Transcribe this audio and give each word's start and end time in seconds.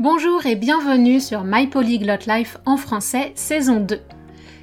Bonjour 0.00 0.46
et 0.46 0.54
bienvenue 0.54 1.18
sur 1.18 1.42
My 1.42 1.66
Polyglot 1.66 2.28
Life 2.28 2.56
en 2.66 2.76
français 2.76 3.32
saison 3.34 3.80
2. 3.80 4.00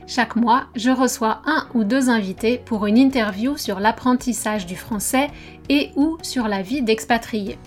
Chaque 0.07 0.37
mois, 0.37 0.67
je 0.77 0.91
reçois 0.91 1.41
un 1.45 1.67
ou 1.73 1.83
deux 1.83 2.09
invités 2.09 2.61
pour 2.63 2.85
une 2.85 2.97
interview 2.97 3.57
sur 3.57 3.81
l'apprentissage 3.81 4.65
du 4.65 4.77
français 4.77 5.27
et 5.67 5.91
ou 5.97 6.17
sur 6.21 6.47
la 6.47 6.61
vie 6.61 6.81
d'expatrié. 6.81 7.57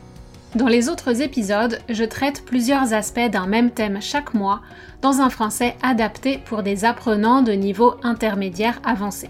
Dans 0.54 0.66
les 0.66 0.88
autres 0.88 1.20
épisodes, 1.20 1.78
je 1.90 2.04
traite 2.04 2.42
plusieurs 2.46 2.94
aspects 2.94 3.30
d'un 3.30 3.46
même 3.46 3.70
thème 3.70 4.00
chaque 4.00 4.32
mois 4.32 4.62
dans 5.02 5.20
un 5.20 5.28
français 5.28 5.76
adapté 5.82 6.38
pour 6.46 6.62
des 6.62 6.86
apprenants 6.86 7.42
de 7.42 7.52
niveau 7.52 7.96
intermédiaire 8.02 8.80
avancé. 8.82 9.28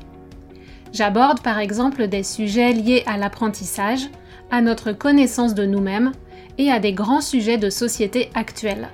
J'aborde 0.93 1.41
par 1.41 1.59
exemple 1.59 2.07
des 2.07 2.23
sujets 2.23 2.73
liés 2.73 3.02
à 3.05 3.16
l'apprentissage, 3.16 4.09
à 4.52 4.61
notre 4.61 4.93
connaissance 4.93 5.57
de 5.57 5.66
nous-mêmes 5.66 6.12
et 6.59 6.70
à 6.70 6.80
des 6.80 6.93
grands 6.93 7.20
sujets 7.20 7.59
de 7.59 7.70
société 7.70 8.30
actuels. 8.34 8.88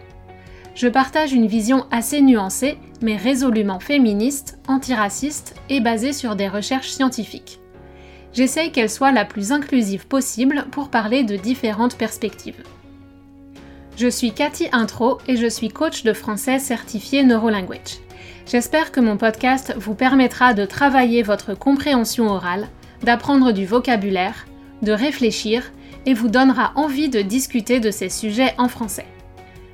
Je 0.74 0.88
partage 0.88 1.32
une 1.32 1.46
vision 1.46 1.86
assez 1.90 2.20
nuancée, 2.20 2.78
mais 3.00 3.16
résolument 3.16 3.80
féministe, 3.80 4.58
antiraciste 4.68 5.54
et 5.68 5.80
basée 5.80 6.12
sur 6.12 6.36
des 6.36 6.48
recherches 6.48 6.90
scientifiques. 6.90 7.60
J'essaye 8.32 8.72
qu'elle 8.72 8.90
soit 8.90 9.12
la 9.12 9.24
plus 9.24 9.52
inclusive 9.52 10.08
possible 10.08 10.66
pour 10.72 10.88
parler 10.88 11.22
de 11.22 11.36
différentes 11.36 11.96
perspectives. 11.96 12.62
Je 13.96 14.08
suis 14.08 14.32
Cathy 14.32 14.66
Intro 14.72 15.18
et 15.28 15.36
je 15.36 15.46
suis 15.46 15.68
coach 15.68 16.02
de 16.02 16.12
français 16.12 16.58
certifié 16.58 17.22
Neurolanguage. 17.22 18.00
J'espère 18.50 18.90
que 18.90 19.00
mon 19.00 19.16
podcast 19.16 19.72
vous 19.78 19.94
permettra 19.94 20.52
de 20.52 20.64
travailler 20.64 21.22
votre 21.22 21.54
compréhension 21.54 22.26
orale, 22.26 22.66
d'apprendre 23.04 23.52
du 23.52 23.66
vocabulaire, 23.66 24.46
de 24.82 24.90
réfléchir 24.90 25.70
et 26.06 26.14
vous 26.14 26.28
donnera 26.28 26.72
envie 26.76 27.08
de 27.08 27.22
discuter 27.22 27.80
de 27.80 27.90
ces 27.90 28.08
sujets 28.08 28.54
en 28.58 28.68
français. 28.68 29.06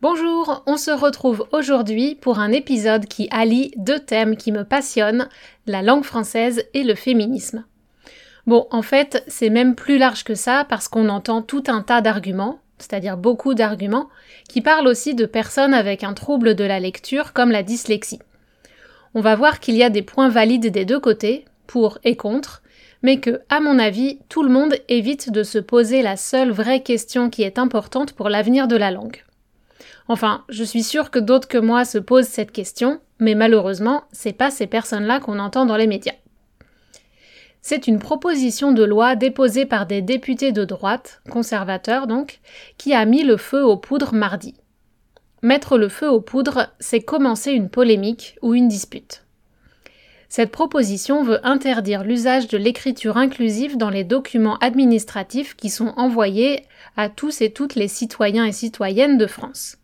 Bonjour, 0.00 0.64
on 0.66 0.76
se 0.76 0.90
retrouve 0.90 1.46
aujourd'hui 1.52 2.16
pour 2.16 2.40
un 2.40 2.50
épisode 2.50 3.06
qui 3.06 3.28
allie 3.30 3.70
deux 3.76 4.00
thèmes 4.00 4.36
qui 4.36 4.50
me 4.50 4.64
passionnent, 4.64 5.28
la 5.66 5.80
langue 5.80 6.02
française 6.02 6.64
et 6.74 6.82
le 6.82 6.96
féminisme. 6.96 7.64
Bon, 8.48 8.66
en 8.72 8.82
fait, 8.82 9.22
c'est 9.28 9.50
même 9.50 9.76
plus 9.76 9.98
large 9.98 10.24
que 10.24 10.34
ça 10.34 10.66
parce 10.68 10.88
qu'on 10.88 11.08
entend 11.08 11.42
tout 11.42 11.62
un 11.68 11.82
tas 11.82 12.00
d'arguments, 12.00 12.58
c'est-à-dire 12.78 13.16
beaucoup 13.16 13.54
d'arguments, 13.54 14.08
qui 14.48 14.60
parlent 14.60 14.88
aussi 14.88 15.14
de 15.14 15.26
personnes 15.26 15.74
avec 15.74 16.04
un 16.04 16.14
trouble 16.14 16.54
de 16.54 16.64
la 16.64 16.80
lecture 16.80 17.32
comme 17.32 17.50
la 17.50 17.62
dyslexie. 17.62 18.20
On 19.14 19.20
va 19.20 19.34
voir 19.34 19.60
qu'il 19.60 19.76
y 19.76 19.82
a 19.82 19.90
des 19.90 20.02
points 20.02 20.28
valides 20.28 20.70
des 20.70 20.84
deux 20.84 21.00
côtés, 21.00 21.44
pour 21.66 21.98
et 22.04 22.16
contre, 22.16 22.62
mais 23.02 23.18
que, 23.18 23.40
à 23.48 23.60
mon 23.60 23.78
avis, 23.78 24.18
tout 24.28 24.42
le 24.42 24.50
monde 24.50 24.74
évite 24.88 25.30
de 25.30 25.42
se 25.42 25.58
poser 25.58 26.02
la 26.02 26.16
seule 26.16 26.50
vraie 26.50 26.82
question 26.82 27.30
qui 27.30 27.42
est 27.42 27.58
importante 27.58 28.12
pour 28.12 28.28
l'avenir 28.28 28.68
de 28.68 28.76
la 28.76 28.90
langue. 28.90 29.24
Enfin, 30.08 30.44
je 30.48 30.64
suis 30.64 30.82
sûre 30.82 31.10
que 31.10 31.18
d'autres 31.18 31.48
que 31.48 31.58
moi 31.58 31.84
se 31.84 31.98
posent 31.98 32.26
cette 32.26 32.52
question, 32.52 33.00
mais 33.18 33.34
malheureusement, 33.34 34.04
c'est 34.12 34.32
pas 34.32 34.50
ces 34.50 34.66
personnes-là 34.66 35.20
qu'on 35.20 35.38
entend 35.38 35.66
dans 35.66 35.76
les 35.76 35.86
médias. 35.86 36.14
C'est 37.64 37.86
une 37.86 38.00
proposition 38.00 38.72
de 38.72 38.82
loi 38.82 39.14
déposée 39.14 39.66
par 39.66 39.86
des 39.86 40.02
députés 40.02 40.50
de 40.50 40.64
droite, 40.64 41.22
conservateurs 41.30 42.08
donc, 42.08 42.40
qui 42.76 42.92
a 42.92 43.04
mis 43.04 43.22
le 43.22 43.36
feu 43.36 43.64
aux 43.64 43.76
poudres 43.76 44.14
mardi. 44.14 44.54
Mettre 45.42 45.78
le 45.78 45.88
feu 45.88 46.10
aux 46.10 46.20
poudres, 46.20 46.68
c'est 46.80 47.02
commencer 47.02 47.52
une 47.52 47.70
polémique 47.70 48.36
ou 48.42 48.54
une 48.54 48.66
dispute. 48.66 49.24
Cette 50.28 50.50
proposition 50.50 51.22
veut 51.22 51.46
interdire 51.46 52.02
l'usage 52.02 52.48
de 52.48 52.58
l'écriture 52.58 53.16
inclusive 53.16 53.76
dans 53.76 53.90
les 53.90 54.02
documents 54.02 54.58
administratifs 54.58 55.54
qui 55.54 55.68
sont 55.68 55.94
envoyés 55.96 56.64
à 56.96 57.08
tous 57.08 57.42
et 57.42 57.52
toutes 57.52 57.76
les 57.76 57.88
citoyens 57.88 58.44
et 58.44 58.52
citoyennes 58.52 59.18
de 59.18 59.26
France. 59.26 59.76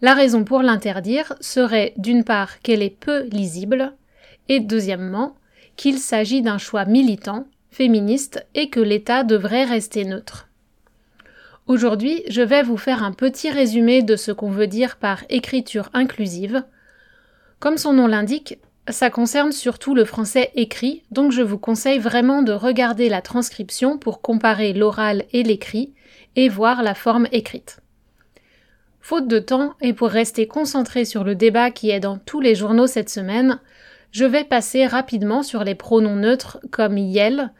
La 0.00 0.14
raison 0.14 0.44
pour 0.44 0.62
l'interdire 0.62 1.34
serait 1.40 1.92
d'une 1.98 2.24
part 2.24 2.60
qu'elle 2.60 2.82
est 2.82 2.90
peu 2.90 3.24
lisible, 3.24 3.92
et 4.48 4.60
deuxièmement 4.60 5.34
qu'il 5.76 5.98
s'agit 5.98 6.42
d'un 6.42 6.58
choix 6.58 6.84
militant, 6.84 7.46
féministe 7.70 8.46
et 8.54 8.70
que 8.70 8.80
l'État 8.80 9.24
devrait 9.24 9.64
rester 9.64 10.04
neutre. 10.04 10.48
Aujourd'hui, 11.66 12.22
je 12.28 12.42
vais 12.42 12.62
vous 12.62 12.76
faire 12.76 13.02
un 13.02 13.12
petit 13.12 13.50
résumé 13.50 14.02
de 14.02 14.16
ce 14.16 14.30
qu'on 14.30 14.50
veut 14.50 14.68
dire 14.68 14.96
par 14.96 15.24
écriture 15.28 15.90
inclusive. 15.92 16.64
Comme 17.58 17.76
son 17.76 17.92
nom 17.92 18.06
l'indique, 18.06 18.58
ça 18.88 19.10
concerne 19.10 19.50
surtout 19.50 19.94
le 19.94 20.04
français 20.04 20.52
écrit, 20.54 21.02
donc 21.10 21.32
je 21.32 21.42
vous 21.42 21.58
conseille 21.58 21.98
vraiment 21.98 22.42
de 22.42 22.52
regarder 22.52 23.08
la 23.08 23.20
transcription 23.20 23.98
pour 23.98 24.20
comparer 24.20 24.72
l'oral 24.72 25.24
et 25.32 25.42
l'écrit 25.42 25.92
et 26.36 26.48
voir 26.48 26.84
la 26.84 26.94
forme 26.94 27.26
écrite. 27.32 27.80
Faute 29.00 29.26
de 29.26 29.40
temps 29.40 29.74
et 29.80 29.92
pour 29.92 30.08
rester 30.08 30.46
concentré 30.46 31.04
sur 31.04 31.24
le 31.24 31.34
débat 31.34 31.72
qui 31.72 31.90
est 31.90 32.00
dans 32.00 32.18
tous 32.18 32.40
les 32.40 32.54
journaux 32.54 32.86
cette 32.86 33.10
semaine, 33.10 33.60
je 34.16 34.24
vais 34.24 34.44
passer 34.44 34.86
rapidement 34.86 35.42
sur 35.42 35.62
les 35.62 35.74
pronoms 35.74 36.16
neutres 36.16 36.58
comme 36.70 36.96
yel, 36.96 37.52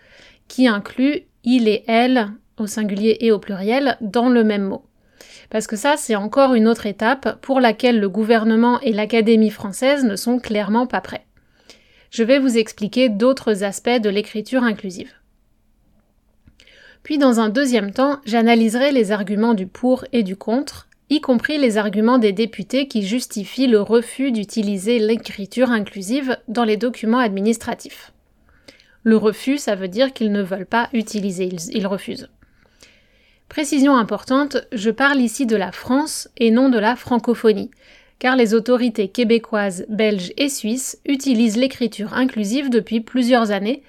qui 0.48 0.66
inclut 0.66 1.24
il 1.44 1.68
et 1.68 1.84
elle 1.86 2.28
au 2.56 2.66
singulier 2.66 3.18
et 3.20 3.30
au 3.30 3.38
pluriel 3.38 3.98
dans 4.00 4.30
le 4.30 4.42
même 4.42 4.62
mot. 4.62 4.86
Parce 5.50 5.66
que 5.66 5.76
ça, 5.76 5.96
c'est 5.98 6.16
encore 6.16 6.54
une 6.54 6.66
autre 6.66 6.86
étape 6.86 7.42
pour 7.42 7.60
laquelle 7.60 8.00
le 8.00 8.08
gouvernement 8.08 8.80
et 8.80 8.94
l'Académie 8.94 9.50
française 9.50 10.02
ne 10.04 10.16
sont 10.16 10.38
clairement 10.38 10.86
pas 10.86 11.02
prêts. 11.02 11.26
Je 12.08 12.22
vais 12.22 12.38
vous 12.38 12.56
expliquer 12.56 13.10
d'autres 13.10 13.62
aspects 13.62 14.00
de 14.00 14.08
l'écriture 14.08 14.62
inclusive. 14.62 15.12
Puis 17.02 17.18
dans 17.18 17.38
un 17.38 17.50
deuxième 17.50 17.92
temps, 17.92 18.20
j'analyserai 18.24 18.92
les 18.92 19.12
arguments 19.12 19.52
du 19.52 19.66
pour 19.66 20.06
et 20.14 20.22
du 20.22 20.36
contre, 20.36 20.85
y 21.08 21.20
compris 21.20 21.58
les 21.58 21.78
arguments 21.78 22.18
des 22.18 22.32
députés 22.32 22.88
qui 22.88 23.06
justifient 23.06 23.68
le 23.68 23.80
refus 23.80 24.32
d'utiliser 24.32 24.98
l'écriture 24.98 25.70
inclusive 25.70 26.36
dans 26.48 26.64
les 26.64 26.76
documents 26.76 27.18
administratifs. 27.18 28.12
Le 29.04 29.16
refus, 29.16 29.58
ça 29.58 29.76
veut 29.76 29.88
dire 29.88 30.12
qu'ils 30.12 30.32
ne 30.32 30.42
veulent 30.42 30.66
pas 30.66 30.88
utiliser, 30.92 31.48
ils, 31.72 31.86
refusent. 31.86 32.28
Précision 33.48 33.96
importante, 33.96 34.56
je 34.72 34.90
parle 34.90 35.20
ici 35.20 35.46
de 35.46 35.54
la 35.54 35.70
France 35.70 36.28
et 36.38 36.50
non 36.50 36.68
de 36.68 36.78
la 36.78 36.96
francophonie, 36.96 37.70
car 38.18 38.34
les 38.34 38.52
autorités 38.52 39.06
québécoises, 39.06 39.86
belges 39.88 40.32
et 40.36 40.48
suisses 40.48 40.98
utilisent 41.06 41.56
l'écriture 41.56 42.14
inclusive 42.14 42.68
depuis 42.68 43.00
plusieurs 43.00 43.52
années, 43.52 43.84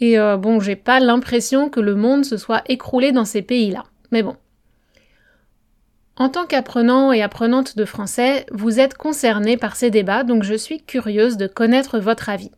et 0.00 0.18
euh, 0.18 0.36
bon, 0.36 0.58
j'ai 0.58 0.76
pas 0.76 0.98
l'impression 0.98 1.68
que 1.68 1.78
le 1.78 1.94
monde 1.94 2.24
se 2.24 2.36
soit 2.36 2.62
écroulé 2.66 3.12
dans 3.12 3.26
ces 3.26 3.42
pays-là. 3.42 3.84
Mais 4.10 4.22
bon, 4.22 4.34
en 6.20 6.28
tant 6.28 6.44
qu'apprenant 6.44 7.12
et 7.12 7.22
apprenante 7.22 7.78
de 7.78 7.86
français, 7.86 8.44
vous 8.52 8.78
êtes 8.78 8.92
concerné 8.92 9.56
par 9.56 9.74
ces 9.74 9.90
débats, 9.90 10.22
donc 10.22 10.42
je 10.42 10.52
suis 10.52 10.82
curieuse 10.82 11.38
de 11.38 11.46
connaître 11.46 11.98
votre 11.98 12.28
avis. 12.28 12.50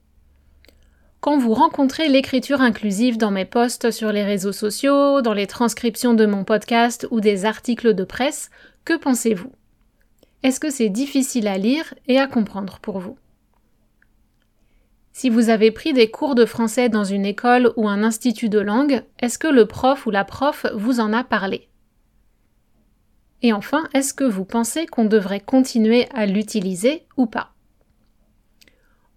Quand 1.21 1.39
vous 1.39 1.55
rencontrez 1.55 2.09
l'écriture 2.09 2.61
inclusive 2.61 3.19
dans 3.19 3.31
mes 3.31 3.45
posts 3.45 3.93
sur 3.93 4.11
les 4.11 4.25
réseaux 4.25 4.51
sociaux, 4.51 5.23
dans 5.23 5.33
les 5.33 5.47
transcriptions 5.47 6.13
de 6.13 6.27
mon 6.27 6.43
podcast 6.43 7.07
ou 7.13 7.21
des 7.21 7.45
articles 7.45 7.95
de 7.95 8.03
presse, 8.03 8.51
que 8.85 8.99
pensez-vous? 8.99 9.53
Est-ce 10.43 10.59
que 10.59 10.71
c'est 10.71 10.89
difficile 10.89 11.47
à 11.47 11.57
lire 11.57 11.95
et 12.09 12.19
à 12.19 12.27
comprendre 12.27 12.81
pour 12.81 12.99
vous? 12.99 13.17
Si 15.13 15.31
vous 15.31 15.51
avez 15.51 15.71
pris 15.71 15.93
des 15.93 16.11
cours 16.11 16.35
de 16.35 16.47
français 16.47 16.89
dans 16.89 17.05
une 17.05 17.27
école 17.27 17.73
ou 17.77 17.89
un 17.89 18.03
institut 18.03 18.49
de 18.49 18.59
langue, 18.59 19.05
est-ce 19.21 19.39
que 19.39 19.47
le 19.47 19.67
prof 19.67 20.05
ou 20.05 20.11
la 20.11 20.25
prof 20.25 20.67
vous 20.75 20.99
en 20.99 21.13
a 21.13 21.23
parlé? 21.23 21.69
Et 23.43 23.53
enfin, 23.53 23.89
est-ce 23.93 24.15
que 24.15 24.25
vous 24.25 24.45
pensez 24.45 24.87
qu'on 24.87 25.05
devrait 25.05 25.41
continuer 25.41 26.09
à 26.15 26.27
l'utiliser 26.27 27.05
ou 27.17 27.27
pas? 27.27 27.53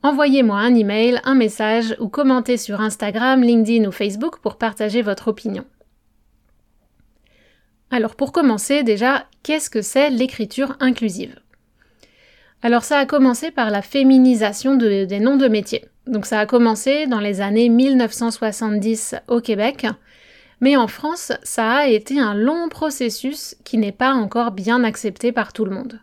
Envoyez-moi 0.02 0.58
un 0.58 0.76
email, 0.76 1.20
un 1.24 1.36
message 1.36 1.96
ou 2.00 2.10
commentez 2.10 2.58
sur 2.58 2.82
Instagram, 2.82 3.42
LinkedIn 3.42 3.88
ou 3.88 3.92
Facebook 3.92 4.40
pour 4.40 4.58
partager 4.58 5.02
votre 5.02 5.30
opinion. 5.30 5.66
Alors 7.92 8.16
pour 8.16 8.32
commencer 8.32 8.84
déjà, 8.84 9.26
qu'est-ce 9.44 9.70
que 9.70 9.82
c'est 9.82 10.10
l'écriture 10.10 10.76
inclusive? 10.80 11.40
Alors 12.62 12.84
ça 12.84 12.98
a 12.98 13.06
commencé 13.06 13.52
par 13.52 13.70
la 13.70 13.82
féminisation 13.82 14.76
des 14.76 15.20
noms 15.20 15.38
de 15.38 15.48
métiers. 15.48 15.86
Donc 16.08 16.26
ça 16.26 16.40
a 16.40 16.46
commencé 16.46 17.08
dans 17.08 17.20
les 17.20 17.42
années 17.42 17.70
1970 17.70 19.16
au 19.28 19.40
Québec 19.40 19.88
mais 20.62 20.76
en 20.76 20.88
France, 20.88 21.32
ça 21.44 21.72
a 21.72 21.88
été 21.88 22.20
un 22.20 22.34
long 22.34 22.70
processus 22.70 23.56
qui 23.64 23.78
n'est 23.78 23.92
pas 23.92 24.14
encore 24.14 24.52
bien 24.52 24.84
accepté 24.84 25.32
par 25.32 25.54
tout 25.54 25.66
le 25.66 25.72
monde. 25.72 26.00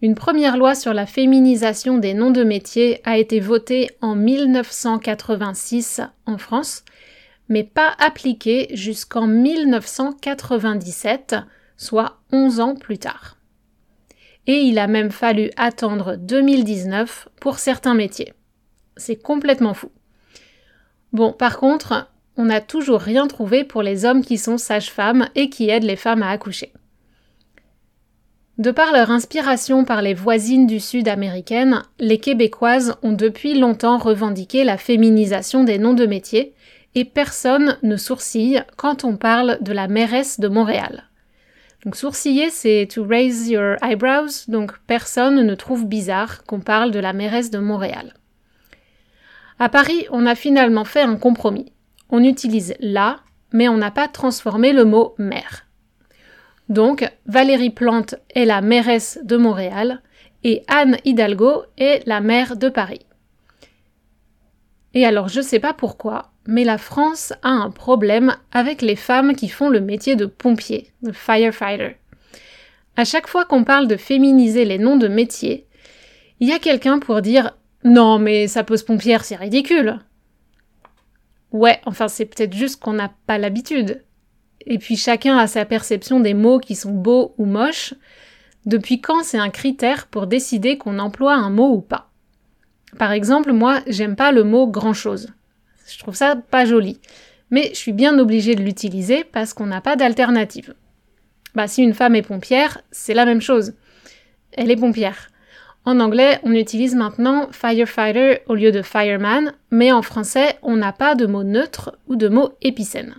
Une 0.00 0.14
première 0.14 0.56
loi 0.56 0.76
sur 0.76 0.94
la 0.94 1.06
féminisation 1.06 1.98
des 1.98 2.14
noms 2.14 2.30
de 2.30 2.44
métiers 2.44 3.00
a 3.04 3.18
été 3.18 3.40
votée 3.40 3.90
en 4.00 4.14
1986 4.14 6.00
en 6.24 6.38
France, 6.38 6.84
mais 7.48 7.64
pas 7.64 7.96
appliquée 7.98 8.68
jusqu'en 8.74 9.26
1997, 9.26 11.34
soit 11.76 12.20
11 12.30 12.60
ans 12.60 12.76
plus 12.76 12.98
tard. 12.98 13.38
Et 14.46 14.60
il 14.60 14.78
a 14.78 14.86
même 14.86 15.10
fallu 15.10 15.50
attendre 15.56 16.14
2019 16.16 17.28
pour 17.40 17.58
certains 17.58 17.94
métiers. 17.94 18.34
C'est 18.96 19.16
complètement 19.16 19.74
fou. 19.74 19.90
Bon, 21.12 21.32
par 21.32 21.58
contre, 21.58 22.08
on 22.38 22.44
n'a 22.44 22.60
toujours 22.60 23.00
rien 23.00 23.26
trouvé 23.26 23.64
pour 23.64 23.82
les 23.82 24.04
hommes 24.04 24.24
qui 24.24 24.38
sont 24.38 24.56
sages-femmes 24.56 25.28
et 25.34 25.50
qui 25.50 25.68
aident 25.68 25.82
les 25.82 25.96
femmes 25.96 26.22
à 26.22 26.30
accoucher. 26.30 26.72
De 28.58 28.70
par 28.70 28.92
leur 28.92 29.10
inspiration 29.10 29.84
par 29.84 30.02
les 30.02 30.14
voisines 30.14 30.66
du 30.66 30.80
Sud 30.80 31.08
américaines, 31.08 31.82
les 31.98 32.18
Québécoises 32.18 32.96
ont 33.02 33.12
depuis 33.12 33.58
longtemps 33.58 33.98
revendiqué 33.98 34.64
la 34.64 34.78
féminisation 34.78 35.64
des 35.64 35.78
noms 35.78 35.94
de 35.94 36.06
métiers, 36.06 36.54
et 36.94 37.04
personne 37.04 37.76
ne 37.82 37.96
sourcille 37.96 38.64
quand 38.76 39.04
on 39.04 39.16
parle 39.16 39.58
de 39.60 39.72
la 39.72 39.86
mairesse 39.88 40.40
de 40.40 40.48
Montréal. 40.48 41.04
Donc 41.84 41.94
sourciller, 41.94 42.50
c'est 42.50 42.88
to 42.92 43.04
raise 43.04 43.48
your 43.48 43.76
eyebrows, 43.82 44.46
donc 44.48 44.72
personne 44.86 45.42
ne 45.42 45.54
trouve 45.54 45.86
bizarre 45.86 46.44
qu'on 46.44 46.60
parle 46.60 46.90
de 46.90 46.98
la 46.98 47.12
mairesse 47.12 47.50
de 47.50 47.58
Montréal. 47.58 48.14
À 49.60 49.68
Paris, 49.68 50.06
on 50.10 50.26
a 50.26 50.34
finalement 50.34 50.84
fait 50.84 51.02
un 51.02 51.16
compromis. 51.16 51.72
On 52.10 52.24
utilise 52.24 52.74
la, 52.80 53.20
mais 53.52 53.68
on 53.68 53.76
n'a 53.76 53.90
pas 53.90 54.08
transformé 54.08 54.72
le 54.72 54.84
mot 54.84 55.14
maire. 55.18 55.66
Donc, 56.68 57.10
Valérie 57.26 57.70
Plante 57.70 58.16
est 58.34 58.44
la 58.44 58.60
mairesse 58.60 59.18
de 59.22 59.36
Montréal 59.36 60.02
et 60.44 60.62
Anne 60.68 60.98
Hidalgo 61.04 61.64
est 61.78 62.06
la 62.06 62.20
maire 62.20 62.56
de 62.56 62.68
Paris. 62.68 63.06
Et 64.94 65.04
alors, 65.06 65.28
je 65.28 65.40
sais 65.40 65.60
pas 65.60 65.74
pourquoi, 65.74 66.32
mais 66.46 66.64
la 66.64 66.78
France 66.78 67.32
a 67.42 67.50
un 67.50 67.70
problème 67.70 68.34
avec 68.52 68.82
les 68.82 68.96
femmes 68.96 69.34
qui 69.34 69.48
font 69.48 69.68
le 69.68 69.80
métier 69.80 70.16
de 70.16 70.26
pompier, 70.26 70.90
de 71.02 71.12
firefighter. 71.12 71.96
À 72.96 73.04
chaque 73.04 73.28
fois 73.28 73.44
qu'on 73.44 73.64
parle 73.64 73.86
de 73.86 73.96
féminiser 73.96 74.64
les 74.64 74.78
noms 74.78 74.96
de 74.96 75.08
métiers, 75.08 75.66
il 76.40 76.48
y 76.48 76.52
a 76.52 76.58
quelqu'un 76.58 76.98
pour 76.98 77.22
dire 77.22 77.54
non, 77.84 78.18
mais 78.18 78.48
ça 78.48 78.64
pose 78.64 78.82
pompière, 78.82 79.24
c'est 79.24 79.36
ridicule. 79.36 80.00
Ouais, 81.52 81.80
enfin, 81.86 82.08
c'est 82.08 82.26
peut-être 82.26 82.54
juste 82.54 82.80
qu'on 82.80 82.92
n'a 82.92 83.12
pas 83.26 83.38
l'habitude. 83.38 84.04
Et 84.66 84.78
puis 84.78 84.96
chacun 84.96 85.38
a 85.38 85.46
sa 85.46 85.64
perception 85.64 86.20
des 86.20 86.34
mots 86.34 86.58
qui 86.58 86.74
sont 86.74 86.92
beaux 86.92 87.34
ou 87.38 87.46
moches. 87.46 87.94
Depuis 88.66 89.00
quand 89.00 89.22
c'est 89.22 89.38
un 89.38 89.50
critère 89.50 90.08
pour 90.08 90.26
décider 90.26 90.76
qu'on 90.76 90.98
emploie 90.98 91.34
un 91.34 91.48
mot 91.48 91.72
ou 91.72 91.80
pas? 91.80 92.10
Par 92.98 93.12
exemple, 93.12 93.52
moi, 93.52 93.80
j'aime 93.86 94.16
pas 94.16 94.32
le 94.32 94.44
mot 94.44 94.66
grand 94.66 94.92
chose. 94.92 95.28
Je 95.86 95.98
trouve 95.98 96.14
ça 96.14 96.36
pas 96.36 96.66
joli. 96.66 97.00
Mais 97.50 97.70
je 97.70 97.78
suis 97.78 97.92
bien 97.92 98.18
obligée 98.18 98.54
de 98.54 98.62
l'utiliser 98.62 99.24
parce 99.24 99.54
qu'on 99.54 99.66
n'a 99.66 99.80
pas 99.80 99.96
d'alternative. 99.96 100.74
Bah, 101.54 101.66
si 101.66 101.82
une 101.82 101.94
femme 101.94 102.14
est 102.14 102.22
pompière, 102.22 102.82
c'est 102.90 103.14
la 103.14 103.24
même 103.24 103.40
chose. 103.40 103.74
Elle 104.52 104.70
est 104.70 104.76
pompière. 104.76 105.30
En 105.84 106.00
anglais, 106.00 106.38
on 106.42 106.52
utilise 106.52 106.94
maintenant 106.94 107.48
firefighter 107.50 108.40
au 108.46 108.54
lieu 108.54 108.72
de 108.72 108.82
fireman, 108.82 109.54
mais 109.70 109.90
en 109.90 110.02
français, 110.02 110.58
on 110.62 110.76
n'a 110.76 110.92
pas 110.92 111.14
de 111.14 111.26
mot 111.26 111.44
neutre 111.44 111.96
ou 112.08 112.16
de 112.16 112.28
mot 112.28 112.50
épicène. 112.60 113.16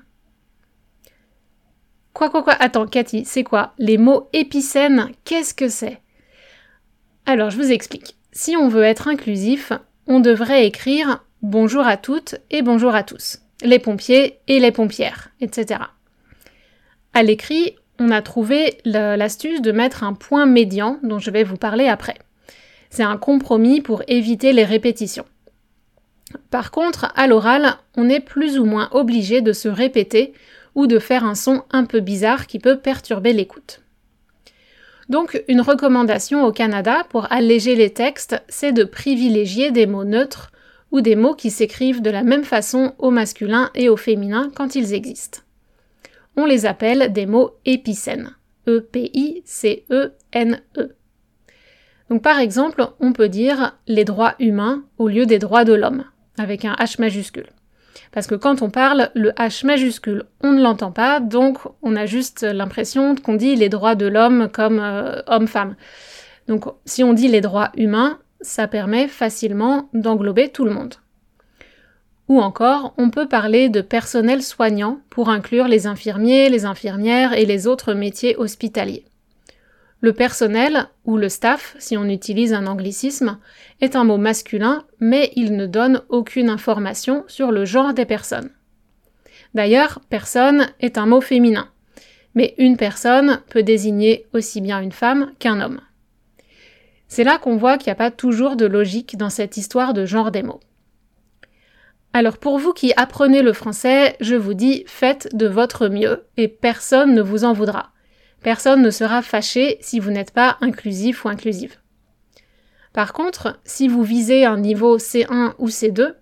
Quoi, 2.13 2.29
quoi, 2.29 2.43
quoi? 2.43 2.53
Attends, 2.59 2.85
Cathy, 2.85 3.25
c'est 3.25 3.43
quoi? 3.43 3.73
Les 3.77 3.97
mots 3.97 4.29
épicènes, 4.33 5.09
qu'est-ce 5.23 5.53
que 5.53 5.69
c'est? 5.69 5.99
Alors, 7.25 7.49
je 7.49 7.57
vous 7.57 7.71
explique. 7.71 8.17
Si 8.31 8.55
on 8.55 8.67
veut 8.67 8.83
être 8.83 9.07
inclusif, 9.07 9.71
on 10.05 10.19
devrait 10.19 10.67
écrire 10.67 11.23
bonjour 11.41 11.87
à 11.87 11.97
toutes 11.97 12.35
et 12.51 12.61
bonjour 12.61 12.93
à 12.93 13.03
tous, 13.03 13.39
les 13.63 13.79
pompiers 13.79 14.39
et 14.47 14.59
les 14.59 14.71
pompières, 14.71 15.29
etc. 15.39 15.81
À 17.13 17.23
l'écrit, 17.23 17.75
on 17.99 18.11
a 18.11 18.21
trouvé 18.21 18.77
l'astuce 18.85 19.61
de 19.61 19.71
mettre 19.71 20.03
un 20.03 20.13
point 20.13 20.45
médian 20.45 20.99
dont 21.03 21.19
je 21.19 21.31
vais 21.31 21.43
vous 21.43 21.57
parler 21.57 21.87
après. 21.87 22.17
C'est 22.89 23.03
un 23.03 23.17
compromis 23.17 23.81
pour 23.81 24.03
éviter 24.07 24.53
les 24.53 24.63
répétitions. 24.63 25.25
Par 26.49 26.71
contre, 26.71 27.11
à 27.15 27.27
l'oral, 27.27 27.75
on 27.95 28.09
est 28.09 28.19
plus 28.19 28.59
ou 28.59 28.65
moins 28.65 28.89
obligé 28.91 29.41
de 29.41 29.53
se 29.53 29.67
répéter 29.67 30.33
ou 30.75 30.87
de 30.87 30.99
faire 30.99 31.23
un 31.23 31.35
son 31.35 31.63
un 31.71 31.85
peu 31.85 31.99
bizarre 31.99 32.47
qui 32.47 32.59
peut 32.59 32.77
perturber 32.79 33.33
l'écoute. 33.33 33.81
Donc, 35.09 35.43
une 35.47 35.61
recommandation 35.61 36.45
au 36.45 36.51
Canada 36.51 37.05
pour 37.09 37.31
alléger 37.31 37.75
les 37.75 37.91
textes, 37.91 38.41
c'est 38.47 38.71
de 38.73 38.83
privilégier 38.83 39.71
des 39.71 39.87
mots 39.87 40.03
neutres 40.03 40.51
ou 40.91 41.01
des 41.01 41.15
mots 41.15 41.33
qui 41.33 41.49
s'écrivent 41.49 42.03
de 42.03 42.11
la 42.11 42.23
même 42.23 42.43
façon 42.43 42.93
au 42.99 43.09
masculin 43.09 43.71
et 43.73 43.89
au 43.89 43.97
féminin 43.97 44.51
quand 44.55 44.75
ils 44.75 44.93
existent. 44.93 45.39
On 46.35 46.45
les 46.45 46.67
appelle 46.67 47.11
des 47.11 47.25
mots 47.25 47.55
épicènes. 47.65 48.35
E-P-I-C-E-N-E. 48.67 49.39
Donc 52.09 52.21
par 52.21 52.39
exemple, 52.39 52.87
on 52.99 53.13
peut 53.13 53.29
dire 53.29 53.77
les 53.87 54.03
droits 54.03 54.35
humains 54.39 54.83
au 54.97 55.07
lieu 55.07 55.25
des 55.25 55.39
droits 55.39 55.63
de 55.63 55.73
l'homme, 55.73 56.05
avec 56.37 56.65
un 56.65 56.73
H 56.73 56.99
majuscule. 56.99 57.47
Parce 58.11 58.25
que 58.25 58.35
quand 58.35 58.61
on 58.61 58.69
parle, 58.69 59.09
le 59.13 59.31
H 59.31 59.65
majuscule, 59.65 60.23
on 60.41 60.51
ne 60.51 60.61
l'entend 60.61 60.91
pas, 60.91 61.19
donc 61.19 61.59
on 61.83 61.95
a 61.95 62.05
juste 62.07 62.41
l'impression 62.41 63.15
qu'on 63.15 63.35
dit 63.35 63.55
les 63.55 63.69
droits 63.69 63.95
de 63.95 64.07
l'homme 64.07 64.49
comme 64.51 64.79
euh, 64.79 65.21
homme-femme. 65.27 65.75
Donc 66.47 66.65
si 66.85 67.03
on 67.03 67.13
dit 67.13 67.27
les 67.27 67.41
droits 67.41 67.71
humains, 67.77 68.17
ça 68.41 68.67
permet 68.67 69.07
facilement 69.07 69.89
d'englober 69.93 70.49
tout 70.49 70.65
le 70.65 70.71
monde. 70.71 70.95
Ou 72.27 72.41
encore, 72.41 72.93
on 72.97 73.09
peut 73.09 73.27
parler 73.27 73.69
de 73.69 73.81
personnel 73.81 74.41
soignant 74.43 74.99
pour 75.09 75.29
inclure 75.29 75.67
les 75.67 75.87
infirmiers, 75.87 76.49
les 76.49 76.65
infirmières 76.65 77.33
et 77.33 77.45
les 77.45 77.67
autres 77.67 77.93
métiers 77.93 78.35
hospitaliers. 78.37 79.05
Le 80.01 80.13
personnel, 80.13 80.87
ou 81.03 81.17
le 81.17 81.27
staff, 81.27 81.75
si 81.77 81.97
on 81.97 82.05
utilise 82.05 82.53
un 82.53 82.67
anglicisme, 82.67 83.37
est 83.81 83.97
un 83.97 84.05
mot 84.05 84.17
masculin, 84.17 84.85
mais 84.99 85.31
il 85.35 85.57
ne 85.57 85.65
donne 85.65 86.03
aucune 86.07 86.49
information 86.49 87.25
sur 87.27 87.51
le 87.51 87.65
genre 87.65 87.93
des 87.93 88.05
personnes. 88.05 88.51
D'ailleurs, 89.53 89.99
personne 90.09 90.67
est 90.79 90.97
un 90.97 91.05
mot 91.05 91.19
féminin, 91.19 91.69
mais 92.33 92.53
une 92.57 92.77
personne 92.77 93.41
peut 93.49 93.63
désigner 93.63 94.25
aussi 94.33 94.61
bien 94.61 94.79
une 94.79 94.93
femme 94.93 95.33
qu'un 95.39 95.59
homme. 95.59 95.81
C'est 97.09 97.23
là 97.23 97.37
qu'on 97.37 97.57
voit 97.57 97.77
qu'il 97.77 97.87
n'y 97.87 97.93
a 97.93 97.95
pas 97.95 98.11
toujours 98.11 98.55
de 98.55 98.65
logique 98.65 99.17
dans 99.17 99.31
cette 99.31 99.57
histoire 99.57 99.93
de 99.93 100.05
genre 100.05 100.31
des 100.31 100.43
mots. 100.43 100.61
Alors 102.13 102.37
pour 102.37 102.57
vous 102.57 102.71
qui 102.71 102.93
apprenez 102.95 103.41
le 103.41 103.53
français, 103.53 104.15
je 104.21 104.35
vous 104.35 104.53
dis 104.53 104.83
faites 104.87 105.35
de 105.35 105.47
votre 105.47 105.89
mieux 105.89 106.23
et 106.37 106.47
personne 106.47 107.13
ne 107.13 107.21
vous 107.21 107.43
en 107.43 107.53
voudra. 107.53 107.91
Personne 108.41 108.81
ne 108.81 108.91
sera 108.91 109.21
fâché 109.21 109.77
si 109.81 109.99
vous 109.99 110.11
n'êtes 110.11 110.31
pas 110.31 110.57
inclusif 110.61 111.25
ou 111.25 111.29
inclusive. 111.29 111.75
Par 112.93 113.13
contre, 113.13 113.59
si 113.65 113.87
vous 113.87 114.03
visez 114.03 114.45
un 114.45 114.57
niveau 114.57 114.97
C1 114.97 115.53
ou 115.59 115.67
C2, 115.67 116.15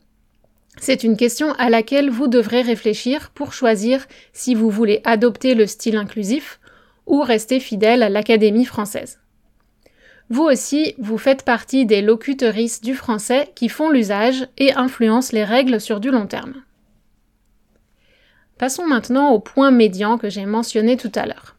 c'est 0.80 1.04
une 1.04 1.18
question 1.18 1.53
à 1.53 1.70
laquelle 1.70 2.10
vous 2.10 2.27
devrez 2.27 2.62
réfléchir 2.62 3.32
pour 3.32 3.53
choisir 3.53 4.06
si 4.34 4.53
vous 4.53 4.70
voulez 4.70 5.01
adopter 5.03 5.56
le 5.56 5.65
style 5.65 5.98
inclusif 5.98 6.60
ou 7.06 7.22
rester 7.22 7.60
fidèle 7.60 8.03
à 8.03 8.10
l'Académie 8.10 8.65
française. 8.65 9.20
Vous 10.30 10.44
aussi, 10.44 10.94
vous 11.00 11.18
faites 11.18 11.44
partie 11.44 11.86
des 11.86 12.01
locuteristes 12.01 12.84
du 12.84 12.94
français 12.94 13.50
qui 13.56 13.70
font 13.70 13.89
l'usage 13.89 14.48
et 14.58 14.74
influencent 14.74 15.34
les 15.34 15.46
règles 15.46 15.80
sur 15.80 16.00
du 16.00 16.12
long 16.12 16.27
terme. 16.27 16.56
Passons 18.58 18.86
maintenant 18.86 19.32
au 19.32 19.39
point 19.39 19.72
médian 19.72 20.18
que 20.18 20.30
j'ai 20.30 20.46
mentionné 20.46 20.98
tout 20.98 21.12
à 21.15 21.25
l'heure. 21.25 21.57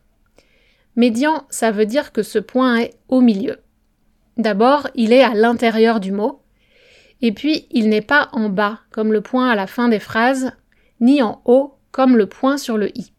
Médian, 0.99 1.47
ça 1.49 1.71
veut 1.71 1.87
dire 1.87 2.11
que 2.11 2.25
ce 2.25 2.40
point 2.40 2.78
est 2.78 2.99
au 3.07 3.21
milieu. 3.21 3.59
D'abord, 4.37 4.88
il 4.97 5.12
est 5.12 5.23
à 5.23 5.33
l'intérieur 5.33 6.00
du 6.00 6.11
mot, 6.11 6.43
et 7.23 7.31
puis 7.31 7.69
il 7.71 7.88
n'est 7.88 8.02
pas 8.02 8.28
en 8.33 8.49
bas, 8.49 8.81
comme 8.90 9.12
le 9.12 9.21
point 9.21 9.49
à 9.49 9.55
la 9.55 9.69
fin 9.69 9.88
des 9.88 10.00
phrases, 10.00 10.50
ni 11.00 11.23
en 11.23 11.40
haut, 11.45 11.78
comme 11.93 12.17
le 12.17 12.26
point 12.26 12.59
sur 12.59 12.76
le 12.76 12.90
i. 12.99 13.12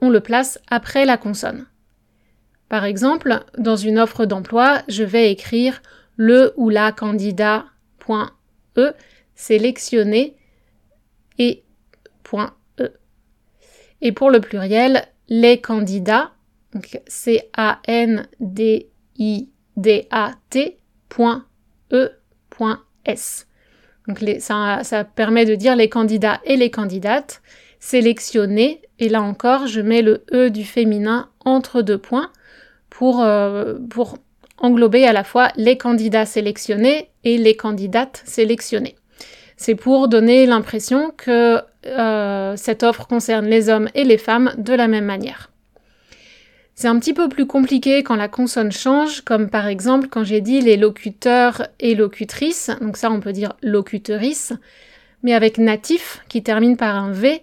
On 0.00 0.08
le 0.08 0.20
place 0.20 0.58
après 0.70 1.04
la 1.04 1.18
consonne. 1.18 1.66
Par 2.70 2.86
exemple, 2.86 3.44
dans 3.58 3.76
une 3.76 3.98
offre 3.98 4.24
d'emploi, 4.24 4.80
je 4.88 5.04
vais 5.04 5.30
écrire 5.30 5.82
le 6.16 6.54
ou 6.56 6.70
la 6.70 6.90
candidat 6.90 7.66
.e 8.78 8.94
sélectionné 9.34 10.38
et 11.36 11.64
.e. 12.32 12.88
Et 14.00 14.12
pour 14.12 14.30
le 14.30 14.40
pluriel, 14.40 15.06
les 15.28 15.60
candidats 15.60 16.33
donc 16.74 17.00
C-A-N-D-I-D-A-T 17.06 18.28
E. 21.92 22.10
Donc 24.06 24.24
ça, 24.38 25.04
permet 25.14 25.44
de 25.44 25.54
dire 25.54 25.76
les 25.76 25.88
candidats 25.88 26.40
et 26.44 26.56
les 26.56 26.70
candidates 26.70 27.42
sélectionnés. 27.78 28.82
Et 28.98 29.08
là 29.08 29.22
encore, 29.22 29.66
je 29.66 29.80
mets 29.80 30.02
le 30.02 30.24
E 30.32 30.50
du 30.50 30.64
féminin 30.64 31.30
entre 31.44 31.82
deux 31.82 31.98
points 31.98 32.30
pour, 32.90 33.22
euh, 33.22 33.78
englober 34.58 35.06
à 35.06 35.12
la 35.12 35.24
fois 35.24 35.50
les 35.56 35.76
candidats 35.76 36.26
sélectionnés 36.26 37.10
et 37.24 37.38
les 37.38 37.56
candidates 37.56 38.22
sélectionnées. 38.24 38.96
C'est 39.56 39.74
pour 39.74 40.08
donner 40.08 40.46
l'impression 40.46 41.12
que 41.16 41.60
euh, 41.86 42.56
cette 42.56 42.82
offre 42.82 43.06
concerne 43.06 43.46
les 43.46 43.68
hommes 43.68 43.88
et 43.94 44.04
les 44.04 44.18
femmes 44.18 44.52
de 44.58 44.74
la 44.74 44.88
même 44.88 45.04
manière. 45.04 45.50
C'est 46.76 46.88
un 46.88 46.98
petit 46.98 47.14
peu 47.14 47.28
plus 47.28 47.46
compliqué 47.46 48.02
quand 48.02 48.16
la 48.16 48.26
consonne 48.26 48.72
change, 48.72 49.20
comme 49.20 49.48
par 49.48 49.68
exemple 49.68 50.08
quand 50.10 50.24
j'ai 50.24 50.40
dit 50.40 50.60
les 50.60 50.76
locuteurs 50.76 51.68
et 51.78 51.94
locutrices, 51.94 52.70
donc 52.80 52.96
ça 52.96 53.12
on 53.12 53.20
peut 53.20 53.32
dire 53.32 53.52
locutrice, 53.62 54.52
mais 55.22 55.34
avec 55.34 55.58
natif 55.58 56.20
qui 56.28 56.42
termine 56.42 56.76
par 56.76 56.96
un 56.96 57.12
V, 57.12 57.42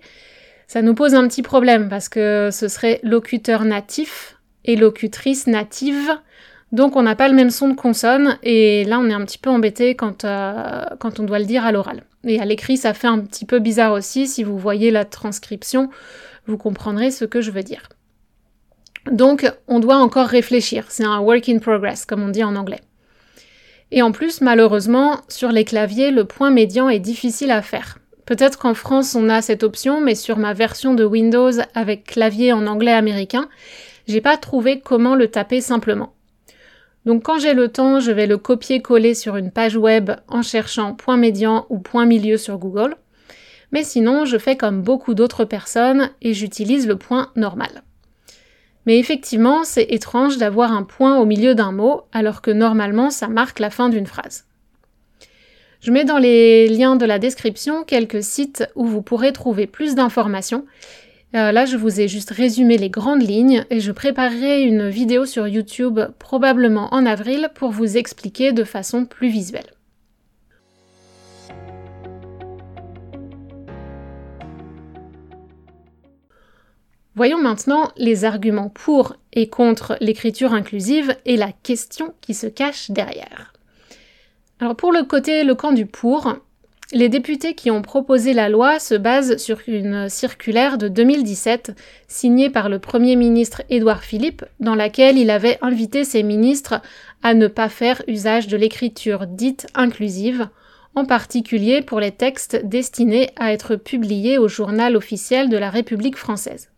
ça 0.67 0.81
nous 0.81 0.93
pose 0.93 1.15
un 1.15 1.27
petit 1.29 1.43
problème 1.43 1.87
parce 1.87 2.09
que 2.09 2.49
ce 2.51 2.67
serait 2.67 2.99
locuteur 3.03 3.63
natif 3.63 4.37
et 4.65 4.75
locutrice 4.75 5.47
native, 5.47 6.11
donc 6.73 6.97
on 6.97 7.01
n'a 7.01 7.15
pas 7.15 7.29
le 7.29 7.33
même 7.33 7.51
son 7.51 7.69
de 7.69 7.75
consonne 7.75 8.37
et 8.43 8.83
là 8.83 8.99
on 8.99 9.09
est 9.09 9.13
un 9.13 9.23
petit 9.23 9.37
peu 9.37 9.49
embêté 9.49 9.95
quand, 9.95 10.25
euh, 10.25 10.83
quand 10.99 11.21
on 11.21 11.23
doit 11.23 11.39
le 11.39 11.45
dire 11.45 11.65
à 11.65 11.71
l'oral. 11.71 12.03
Et 12.25 12.41
à 12.41 12.45
l'écrit 12.45 12.75
ça 12.75 12.93
fait 12.93 13.07
un 13.07 13.19
petit 13.19 13.45
peu 13.45 13.59
bizarre 13.59 13.93
aussi, 13.93 14.27
si 14.27 14.43
vous 14.43 14.57
voyez 14.57 14.91
la 14.91 15.05
transcription, 15.05 15.89
vous 16.47 16.57
comprendrez 16.57 17.11
ce 17.11 17.23
que 17.23 17.39
je 17.39 17.51
veux 17.51 17.63
dire. 17.63 17.87
Donc, 19.09 19.51
on 19.67 19.79
doit 19.79 19.97
encore 19.97 20.27
réfléchir. 20.27 20.85
C'est 20.89 21.05
un 21.05 21.19
work 21.19 21.49
in 21.49 21.59
progress, 21.59 22.05
comme 22.05 22.23
on 22.23 22.29
dit 22.29 22.43
en 22.43 22.55
anglais. 22.55 22.81
Et 23.91 24.01
en 24.01 24.11
plus, 24.11 24.41
malheureusement, 24.41 25.21
sur 25.27 25.51
les 25.51 25.65
claviers, 25.65 26.11
le 26.11 26.25
point 26.25 26.51
médian 26.51 26.87
est 26.87 26.99
difficile 26.99 27.51
à 27.51 27.61
faire. 27.61 27.97
Peut-être 28.25 28.57
qu'en 28.57 28.73
France, 28.73 29.15
on 29.15 29.27
a 29.27 29.41
cette 29.41 29.63
option, 29.63 29.99
mais 29.99 30.15
sur 30.15 30.37
ma 30.37 30.53
version 30.53 30.93
de 30.93 31.03
Windows 31.03 31.51
avec 31.73 32.05
clavier 32.05 32.53
en 32.53 32.67
anglais 32.67 32.93
américain, 32.93 33.49
j'ai 34.07 34.21
pas 34.21 34.37
trouvé 34.37 34.79
comment 34.79 35.15
le 35.15 35.27
taper 35.27 35.59
simplement. 35.59 36.13
Donc 37.05 37.23
quand 37.23 37.39
j'ai 37.39 37.53
le 37.53 37.67
temps, 37.67 37.99
je 37.99 38.11
vais 38.11 38.27
le 38.27 38.37
copier-coller 38.37 39.15
sur 39.15 39.35
une 39.35 39.51
page 39.51 39.75
web 39.75 40.11
en 40.27 40.43
cherchant 40.43 40.93
point 40.93 41.17
médian 41.17 41.65
ou 41.69 41.79
point 41.79 42.05
milieu 42.05 42.37
sur 42.37 42.57
Google. 42.57 42.95
Mais 43.71 43.83
sinon, 43.83 44.25
je 44.25 44.37
fais 44.37 44.55
comme 44.55 44.81
beaucoup 44.81 45.13
d'autres 45.13 45.45
personnes 45.45 46.11
et 46.21 46.33
j'utilise 46.33 46.87
le 46.87 46.97
point 46.97 47.31
normal. 47.35 47.83
Mais 48.91 48.99
effectivement, 48.99 49.63
c'est 49.63 49.85
étrange 49.93 50.37
d'avoir 50.37 50.73
un 50.73 50.83
point 50.83 51.17
au 51.17 51.25
milieu 51.25 51.55
d'un 51.55 51.71
mot, 51.71 52.01
alors 52.11 52.41
que 52.41 52.51
normalement 52.51 53.09
ça 53.09 53.29
marque 53.29 53.59
la 53.59 53.69
fin 53.69 53.87
d'une 53.87 54.05
phrase. 54.05 54.43
Je 55.79 55.91
mets 55.91 56.03
dans 56.03 56.17
les 56.17 56.67
liens 56.67 56.97
de 56.97 57.05
la 57.05 57.17
description 57.17 57.85
quelques 57.85 58.21
sites 58.21 58.67
où 58.75 58.85
vous 58.85 59.01
pourrez 59.01 59.31
trouver 59.31 59.65
plus 59.65 59.95
d'informations. 59.95 60.65
Euh, 61.35 61.53
là, 61.53 61.63
je 61.63 61.77
vous 61.77 62.01
ai 62.01 62.09
juste 62.09 62.31
résumé 62.31 62.77
les 62.77 62.89
grandes 62.89 63.25
lignes 63.25 63.63
et 63.69 63.79
je 63.79 63.93
préparerai 63.93 64.63
une 64.63 64.89
vidéo 64.89 65.25
sur 65.25 65.47
YouTube 65.47 66.01
probablement 66.19 66.93
en 66.93 67.05
avril 67.05 67.47
pour 67.55 67.71
vous 67.71 67.95
expliquer 67.95 68.51
de 68.51 68.65
façon 68.65 69.05
plus 69.05 69.29
visuelle. 69.29 69.71
Voyons 77.15 77.41
maintenant 77.41 77.91
les 77.97 78.23
arguments 78.23 78.69
pour 78.69 79.15
et 79.33 79.49
contre 79.49 79.97
l'écriture 79.99 80.53
inclusive 80.53 81.15
et 81.25 81.35
la 81.35 81.51
question 81.51 82.13
qui 82.21 82.33
se 82.33 82.47
cache 82.47 82.89
derrière. 82.89 83.51
Alors 84.61 84.77
pour 84.77 84.93
le 84.93 85.03
côté, 85.03 85.43
le 85.43 85.55
camp 85.55 85.73
du 85.73 85.85
pour, 85.85 86.35
les 86.93 87.09
députés 87.09 87.53
qui 87.53 87.71
ont 87.71 87.81
proposé 87.81 88.33
la 88.33 88.47
loi 88.47 88.79
se 88.79 88.95
basent 88.95 89.37
sur 89.37 89.59
une 89.67 90.07
circulaire 90.07 90.77
de 90.77 90.87
2017 90.87 91.73
signée 92.07 92.49
par 92.49 92.69
le 92.69 92.79
Premier 92.79 93.15
ministre 93.15 93.61
Édouard 93.69 94.03
Philippe, 94.03 94.45
dans 94.59 94.75
laquelle 94.75 95.17
il 95.17 95.29
avait 95.29 95.57
invité 95.61 96.03
ses 96.05 96.23
ministres 96.23 96.81
à 97.23 97.33
ne 97.33 97.47
pas 97.47 97.69
faire 97.69 98.01
usage 98.07 98.47
de 98.47 98.57
l'écriture 98.57 99.25
dite 99.27 99.67
inclusive, 99.73 100.49
en 100.95 101.05
particulier 101.05 101.81
pour 101.81 101.99
les 101.99 102.11
textes 102.11 102.59
destinés 102.65 103.29
à 103.37 103.53
être 103.53 103.75
publiés 103.75 104.37
au 104.37 104.47
journal 104.47 104.95
officiel 104.95 105.49
de 105.49 105.57
la 105.57 105.69
République 105.69 106.17
française. 106.17 106.70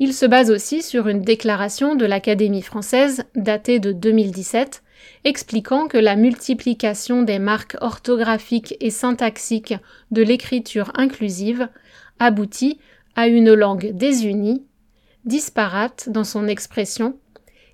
Il 0.00 0.14
se 0.14 0.26
base 0.26 0.50
aussi 0.50 0.82
sur 0.82 1.08
une 1.08 1.22
déclaration 1.22 1.96
de 1.96 2.06
l'Académie 2.06 2.62
française 2.62 3.24
datée 3.34 3.80
de 3.80 3.90
2017 3.92 4.82
expliquant 5.24 5.88
que 5.88 5.98
la 5.98 6.16
multiplication 6.16 7.22
des 7.22 7.38
marques 7.38 7.76
orthographiques 7.80 8.76
et 8.80 8.90
syntaxiques 8.90 9.74
de 10.10 10.22
l'écriture 10.22 10.92
inclusive 10.94 11.68
aboutit 12.18 12.78
à 13.16 13.26
une 13.26 13.52
langue 13.52 13.90
désunie, 13.92 14.64
disparate 15.24 16.08
dans 16.08 16.24
son 16.24 16.46
expression, 16.46 17.16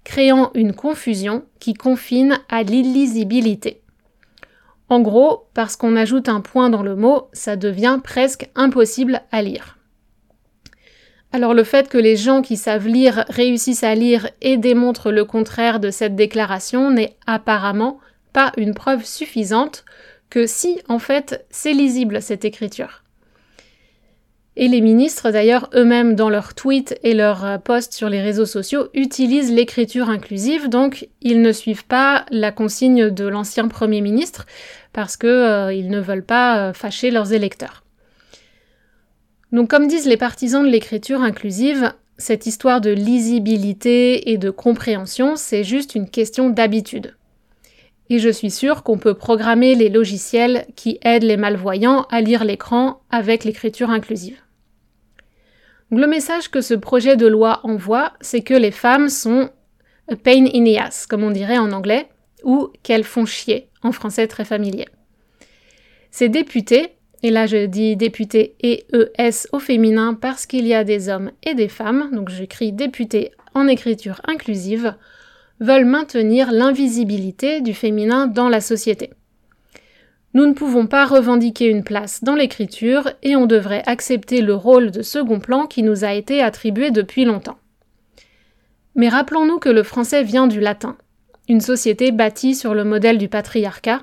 créant 0.05 0.51
une 0.55 0.75
confusion 0.75 1.45
qui 1.61 1.75
confine 1.75 2.39
à 2.49 2.63
l'illisibilité. 2.63 3.83
En 4.89 5.01
gros, 5.01 5.47
parce 5.55 5.77
qu'on 5.77 5.97
ajoute 5.97 6.29
un 6.29 6.41
point 6.41 6.71
dans 6.71 6.83
le 6.83 6.97
mot, 6.97 7.29
ça 7.33 7.57
devient 7.57 8.01
presque 8.03 8.51
impossible 8.55 9.23
à 9.33 9.43
lire. 9.43 9.79
Alors 11.35 11.53
le 11.53 11.65
fait 11.65 11.89
que 11.89 11.99
les 11.99 12.15
gens 12.15 12.43
qui 12.43 12.57
savent 12.57 12.87
lire 12.87 13.25
réussissent 13.29 13.83
à 13.83 13.97
lire 13.97 14.31
et 14.41 14.57
démontrent 14.57 15.11
le 15.11 15.25
contraire 15.25 15.81
de 15.81 15.91
cette 15.91 16.15
déclaration 16.15 16.93
n'est 16.93 17.17
apparemment 17.27 17.99
pas 18.33 18.53
une 18.57 18.73
preuve 18.73 19.05
suffisante 19.05 19.85
que 20.31 20.47
si 20.47 20.79
en 20.89 21.01
fait 21.01 21.45
c'est 21.51 21.73
lisible 21.73 22.23
cette 22.23 22.45
écriture. 22.45 23.03
Et 24.55 24.69
les 24.69 24.81
ministres 24.81 25.33
d'ailleurs 25.33 25.71
eux-mêmes 25.75 26.15
dans 26.15 26.31
leurs 26.31 26.55
tweets 26.55 26.97
et 27.03 27.15
leurs 27.15 27.61
posts 27.65 27.95
sur 27.95 28.09
les 28.09 28.23
réseaux 28.23 28.47
sociaux 28.47 28.87
utilisent 28.95 29.51
l'écriture 29.53 30.11
inclusive, 30.11 30.69
donc 30.69 31.09
ils 31.21 31.43
ne 31.43 31.51
suivent 31.51 31.87
pas 31.87 32.27
la 32.31 32.53
consigne 32.53 33.11
de 33.11 33.27
l'ancien 33.27 33.67
Premier 33.67 34.03
ministre 34.03 34.47
parce 34.93 35.17
qu'ils 35.17 35.29
euh, 35.31 35.83
ne 35.83 35.99
veulent 35.99 36.25
pas 36.25 36.69
euh, 36.69 36.73
fâcher 36.73 37.11
leurs 37.11 37.33
électeurs. 37.33 37.84
Donc 39.55 39.71
comme 39.71 39.87
disent 39.87 40.07
les 40.07 40.17
partisans 40.17 40.65
de 40.65 40.69
l'écriture 40.69 41.23
inclusive, 41.23 41.93
cette 42.19 42.45
histoire 42.45 42.81
de 42.81 42.91
lisibilité 42.91 44.33
et 44.33 44.37
de 44.37 44.51
compréhension, 44.51 45.37
c'est 45.37 45.63
juste 45.63 45.95
une 45.95 46.11
question 46.11 46.51
d'habitude. 46.51 47.15
Et 48.11 48.19
je 48.19 48.31
suis 48.31 48.51
sûre 48.51 48.83
qu'on 48.83 48.99
peut 48.99 49.15
programmer 49.15 49.77
les 49.77 49.91
logiciels 49.91 50.67
qui 50.75 50.99
aident 51.03 51.23
les 51.23 51.37
malvoyants 51.37 52.03
à 52.11 52.21
lire 52.21 52.43
l'écran 52.43 53.01
avec 53.11 53.45
l'écriture 53.45 53.91
inclusive. 53.91 54.41
le 55.93 56.09
message 56.09 56.51
que 56.51 56.61
ce 56.61 56.75
projet 56.75 57.17
de 57.17 57.29
loi 57.29 57.61
envoie, 57.63 58.15
c'est 58.21 58.43
que 58.43 58.55
les 58.55 58.73
femmes 58.73 59.09
sont 59.09 59.51
a 60.09 60.17
pain 60.17 60.47
in 60.53 60.65
the 60.65 61.07
comme 61.09 61.23
on 61.23 61.31
dirait 61.31 61.59
en 61.59 61.71
anglais, 61.71 62.09
ou 62.43 62.71
qu'elles 62.83 63.05
font 63.05 63.25
chier, 63.25 63.69
en 63.85 63.93
français 63.93 64.27
très 64.27 64.45
familier. 64.45 64.87
Ces 66.11 66.29
députés, 66.29 66.97
et 67.25 67.31
là 67.31 67.47
je 67.47 67.65
dis 67.65 67.97
député 67.97 68.55
et 68.61 68.87
ES 68.93 69.49
au 69.53 69.59
féminin 69.59 70.13
parce 70.13 70.45
qu'il 70.45 70.67
y 70.67 70.75
a 70.75 70.85
des 70.85 71.09
hommes 71.09 71.31
et 71.43 71.55
des 71.55 71.69
femmes, 71.69 72.11
donc 72.13 72.29
j'écris 72.29 72.71
député 72.71 73.33
en 73.55 73.67
écriture 73.67 74.21
inclusive, 74.29 74.95
veulent 75.59 75.87
maintenir 75.87 76.53
l'invisibilité 76.53 77.63
du 77.63 77.73
féminin 77.73 78.27
dans 78.27 78.51
la 78.51 78.61
société. 78.61 79.11
Nous 80.35 80.45
ne 80.45 80.53
pouvons 80.53 80.87
pas 80.87 81.07
revendiquer 81.07 81.67
une 81.67 81.83
place 81.83 82.23
dans 82.23 82.35
l'écriture 82.35 83.11
et 83.23 83.37
on 83.37 83.47
devrait 83.47 83.85
accepter 83.87 84.43
le 84.43 84.55
rôle 84.55 84.91
de 84.91 85.01
second 85.01 85.41
plan 85.41 85.67
qui 85.67 85.83
nous 85.83 86.05
a 86.05 86.13
été 86.13 86.43
attribué 86.43 86.91
depuis 86.91 87.25
longtemps. 87.25 87.57
Mais 88.97 89.09
rappelons-nous 89.09 89.61
que 89.61 89.71
le 89.71 89.83
français 89.83 90.25
vient 90.25 90.47
du 90.47 90.61
latin, 90.61 90.99
une 91.49 91.63
société 91.63 92.13
bâtie 92.13 92.55
sur 92.55 92.75
le 92.75 92.85
modèle 92.85 93.17
du 93.17 93.29
patriarcat, 93.29 94.03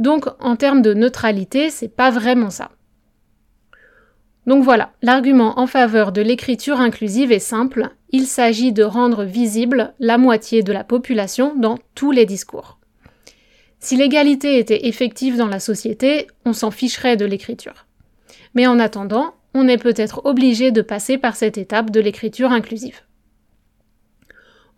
donc 0.00 0.26
en 0.40 0.56
termes 0.56 0.82
de 0.82 0.94
neutralité, 0.94 1.70
c'est 1.70 1.94
pas 1.94 2.10
vraiment 2.10 2.50
ça. 2.50 2.70
Donc 4.46 4.64
voilà, 4.64 4.92
l'argument 5.02 5.60
en 5.60 5.66
faveur 5.66 6.10
de 6.10 6.22
l'écriture 6.22 6.80
inclusive 6.80 7.30
est 7.30 7.38
simple, 7.38 7.90
il 8.10 8.26
s'agit 8.26 8.72
de 8.72 8.82
rendre 8.82 9.24
visible 9.24 9.94
la 10.00 10.18
moitié 10.18 10.62
de 10.62 10.72
la 10.72 10.82
population 10.82 11.54
dans 11.54 11.78
tous 11.94 12.10
les 12.10 12.26
discours. 12.26 12.78
Si 13.78 13.96
l'égalité 13.96 14.58
était 14.58 14.88
effective 14.88 15.36
dans 15.36 15.46
la 15.46 15.60
société, 15.60 16.26
on 16.44 16.54
s'en 16.54 16.70
ficherait 16.70 17.16
de 17.16 17.26
l'écriture. 17.26 17.86
Mais 18.54 18.66
en 18.66 18.78
attendant, 18.78 19.34
on 19.54 19.68
est 19.68 19.78
peut-être 19.78 20.22
obligé 20.24 20.70
de 20.72 20.82
passer 20.82 21.18
par 21.18 21.36
cette 21.36 21.58
étape 21.58 21.90
de 21.90 22.00
l'écriture 22.00 22.52
inclusive. 22.52 23.02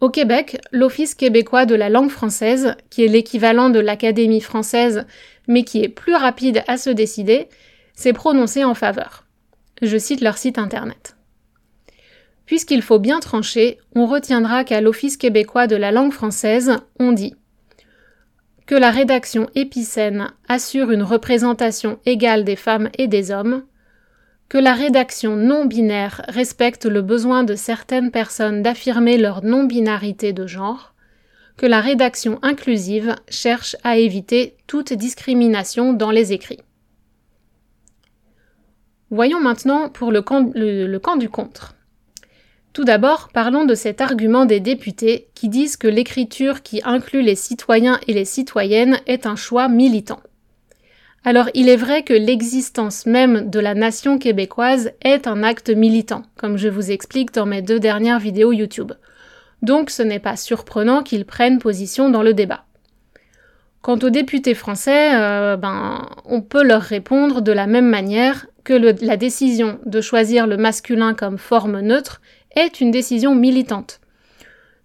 Au 0.02 0.10
Québec, 0.10 0.60
l'Office 0.72 1.14
québécois 1.14 1.64
de 1.64 1.76
la 1.76 1.88
langue 1.88 2.10
française, 2.10 2.74
qui 2.90 3.04
est 3.04 3.08
l'équivalent 3.08 3.70
de 3.70 3.78
l'Académie 3.78 4.40
française, 4.40 5.06
mais 5.46 5.62
qui 5.62 5.80
est 5.80 5.88
plus 5.88 6.16
rapide 6.16 6.64
à 6.66 6.76
se 6.76 6.90
décider, 6.90 7.46
s'est 7.94 8.12
prononcé 8.12 8.64
en 8.64 8.74
faveur. 8.74 9.24
Je 9.80 9.96
cite 9.96 10.20
leur 10.20 10.38
site 10.38 10.58
internet. 10.58 11.14
Puisqu'il 12.46 12.82
faut 12.82 12.98
bien 12.98 13.20
trancher, 13.20 13.78
on 13.94 14.06
retiendra 14.06 14.64
qu'à 14.64 14.80
l'Office 14.80 15.16
québécois 15.16 15.68
de 15.68 15.76
la 15.76 15.92
langue 15.92 16.12
française, 16.12 16.78
on 16.98 17.12
dit 17.12 17.36
que 18.66 18.74
la 18.74 18.90
rédaction 18.90 19.48
épicène 19.54 20.32
assure 20.48 20.90
une 20.90 21.04
représentation 21.04 22.00
égale 22.06 22.42
des 22.42 22.56
femmes 22.56 22.90
et 22.98 23.06
des 23.06 23.30
hommes, 23.30 23.62
que 24.52 24.58
la 24.58 24.74
rédaction 24.74 25.34
non 25.34 25.64
binaire 25.64 26.20
respecte 26.28 26.84
le 26.84 27.00
besoin 27.00 27.42
de 27.42 27.54
certaines 27.54 28.10
personnes 28.10 28.60
d'affirmer 28.60 29.16
leur 29.16 29.42
non-binarité 29.42 30.34
de 30.34 30.46
genre, 30.46 30.92
que 31.56 31.64
la 31.64 31.80
rédaction 31.80 32.38
inclusive 32.42 33.16
cherche 33.30 33.76
à 33.82 33.96
éviter 33.96 34.58
toute 34.66 34.92
discrimination 34.92 35.94
dans 35.94 36.10
les 36.10 36.34
écrits. 36.34 36.60
Voyons 39.08 39.40
maintenant 39.40 39.88
pour 39.88 40.12
le 40.12 40.20
camp, 40.20 40.52
le 40.54 40.98
camp 40.98 41.16
du 41.16 41.30
contre. 41.30 41.74
Tout 42.74 42.84
d'abord, 42.84 43.30
parlons 43.32 43.64
de 43.64 43.74
cet 43.74 44.02
argument 44.02 44.44
des 44.44 44.60
députés 44.60 45.30
qui 45.34 45.48
disent 45.48 45.78
que 45.78 45.88
l'écriture 45.88 46.62
qui 46.62 46.82
inclut 46.84 47.22
les 47.22 47.36
citoyens 47.36 47.98
et 48.06 48.12
les 48.12 48.26
citoyennes 48.26 49.00
est 49.06 49.24
un 49.24 49.36
choix 49.36 49.68
militant. 49.68 50.20
Alors 51.24 51.48
il 51.54 51.68
est 51.68 51.76
vrai 51.76 52.02
que 52.02 52.12
l'existence 52.12 53.06
même 53.06 53.48
de 53.48 53.60
la 53.60 53.74
nation 53.74 54.18
québécoise 54.18 54.90
est 55.02 55.28
un 55.28 55.44
acte 55.44 55.70
militant, 55.70 56.24
comme 56.36 56.56
je 56.56 56.68
vous 56.68 56.90
explique 56.90 57.32
dans 57.32 57.46
mes 57.46 57.62
deux 57.62 57.78
dernières 57.78 58.18
vidéos 58.18 58.52
YouTube. 58.52 58.92
Donc 59.62 59.90
ce 59.90 60.02
n'est 60.02 60.18
pas 60.18 60.36
surprenant 60.36 61.04
qu'ils 61.04 61.24
prennent 61.24 61.60
position 61.60 62.10
dans 62.10 62.24
le 62.24 62.34
débat. 62.34 62.64
Quant 63.82 63.98
aux 63.98 64.10
députés 64.10 64.54
français, 64.54 65.14
euh, 65.14 65.56
ben, 65.56 66.08
on 66.24 66.40
peut 66.40 66.64
leur 66.64 66.82
répondre 66.82 67.40
de 67.40 67.52
la 67.52 67.68
même 67.68 67.88
manière 67.88 68.46
que 68.64 68.74
la 68.74 69.16
décision 69.16 69.78
de 69.86 70.00
choisir 70.00 70.48
le 70.48 70.56
masculin 70.56 71.14
comme 71.14 71.38
forme 71.38 71.80
neutre 71.80 72.20
est 72.54 72.80
une 72.80 72.90
décision 72.90 73.34
militante, 73.34 74.00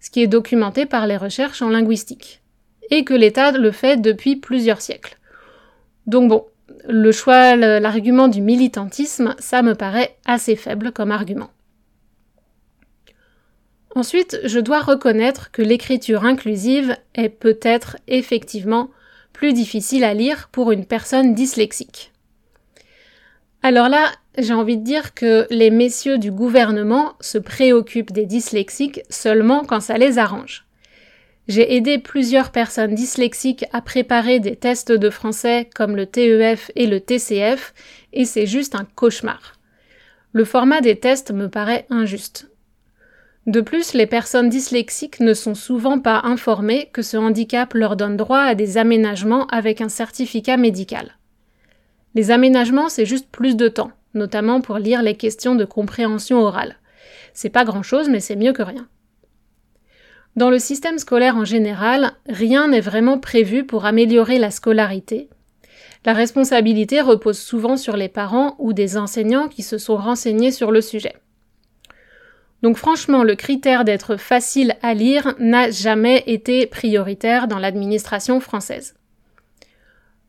ce 0.00 0.10
qui 0.10 0.22
est 0.22 0.28
documenté 0.28 0.86
par 0.86 1.06
les 1.06 1.16
recherches 1.16 1.62
en 1.62 1.68
linguistique, 1.68 2.42
et 2.90 3.04
que 3.04 3.14
l'État 3.14 3.52
le 3.52 3.70
fait 3.70 4.00
depuis 4.00 4.36
plusieurs 4.36 4.80
siècles. 4.80 5.17
Donc 6.08 6.30
bon, 6.30 6.46
le 6.88 7.12
choix, 7.12 7.54
l'argument 7.54 8.28
du 8.28 8.40
militantisme, 8.40 9.36
ça 9.38 9.62
me 9.62 9.74
paraît 9.74 10.16
assez 10.24 10.56
faible 10.56 10.90
comme 10.90 11.12
argument. 11.12 11.50
Ensuite, 13.94 14.40
je 14.44 14.58
dois 14.58 14.80
reconnaître 14.80 15.50
que 15.50 15.60
l'écriture 15.60 16.24
inclusive 16.24 16.96
est 17.14 17.28
peut-être 17.28 17.98
effectivement 18.06 18.90
plus 19.34 19.52
difficile 19.52 20.02
à 20.02 20.14
lire 20.14 20.48
pour 20.50 20.72
une 20.72 20.86
personne 20.86 21.34
dyslexique. 21.34 22.12
Alors 23.62 23.88
là, 23.88 24.06
j'ai 24.38 24.54
envie 24.54 24.78
de 24.78 24.84
dire 24.84 25.14
que 25.14 25.46
les 25.50 25.70
messieurs 25.70 26.16
du 26.16 26.30
gouvernement 26.30 27.16
se 27.20 27.38
préoccupent 27.38 28.12
des 28.12 28.24
dyslexiques 28.24 29.02
seulement 29.10 29.64
quand 29.64 29.80
ça 29.80 29.98
les 29.98 30.16
arrange. 30.18 30.67
J'ai 31.48 31.76
aidé 31.76 31.96
plusieurs 31.96 32.50
personnes 32.50 32.94
dyslexiques 32.94 33.64
à 33.72 33.80
préparer 33.80 34.38
des 34.38 34.54
tests 34.54 34.92
de 34.92 35.08
français 35.08 35.68
comme 35.74 35.96
le 35.96 36.04
TEF 36.04 36.70
et 36.76 36.86
le 36.86 37.00
TCF, 37.00 37.72
et 38.12 38.26
c'est 38.26 38.46
juste 38.46 38.74
un 38.74 38.84
cauchemar. 38.84 39.54
Le 40.32 40.44
format 40.44 40.82
des 40.82 40.96
tests 40.96 41.32
me 41.32 41.48
paraît 41.48 41.86
injuste. 41.88 42.50
De 43.46 43.62
plus, 43.62 43.94
les 43.94 44.04
personnes 44.04 44.50
dyslexiques 44.50 45.20
ne 45.20 45.32
sont 45.32 45.54
souvent 45.54 45.98
pas 45.98 46.20
informées 46.24 46.90
que 46.92 47.00
ce 47.00 47.16
handicap 47.16 47.72
leur 47.72 47.96
donne 47.96 48.18
droit 48.18 48.40
à 48.40 48.54
des 48.54 48.76
aménagements 48.76 49.46
avec 49.46 49.80
un 49.80 49.88
certificat 49.88 50.58
médical. 50.58 51.16
Les 52.14 52.30
aménagements, 52.30 52.90
c'est 52.90 53.06
juste 53.06 53.30
plus 53.30 53.56
de 53.56 53.68
temps, 53.68 53.92
notamment 54.12 54.60
pour 54.60 54.76
lire 54.76 55.00
les 55.00 55.16
questions 55.16 55.54
de 55.54 55.64
compréhension 55.64 56.40
orale. 56.40 56.76
C'est 57.32 57.48
pas 57.48 57.64
grand 57.64 57.82
chose, 57.82 58.10
mais 58.10 58.20
c'est 58.20 58.36
mieux 58.36 58.52
que 58.52 58.62
rien. 58.62 58.86
Dans 60.38 60.50
le 60.50 60.60
système 60.60 61.00
scolaire 61.00 61.36
en 61.36 61.44
général, 61.44 62.12
rien 62.28 62.68
n'est 62.68 62.80
vraiment 62.80 63.18
prévu 63.18 63.66
pour 63.66 63.86
améliorer 63.86 64.38
la 64.38 64.52
scolarité. 64.52 65.28
La 66.04 66.12
responsabilité 66.12 67.00
repose 67.00 67.40
souvent 67.40 67.76
sur 67.76 67.96
les 67.96 68.08
parents 68.08 68.54
ou 68.60 68.72
des 68.72 68.96
enseignants 68.96 69.48
qui 69.48 69.64
se 69.64 69.78
sont 69.78 69.96
renseignés 69.96 70.52
sur 70.52 70.70
le 70.70 70.80
sujet. 70.80 71.14
Donc 72.62 72.76
franchement, 72.76 73.24
le 73.24 73.34
critère 73.34 73.84
d'être 73.84 74.16
facile 74.16 74.76
à 74.80 74.94
lire 74.94 75.34
n'a 75.40 75.72
jamais 75.72 76.22
été 76.28 76.66
prioritaire 76.66 77.48
dans 77.48 77.58
l'administration 77.58 78.38
française. 78.38 78.94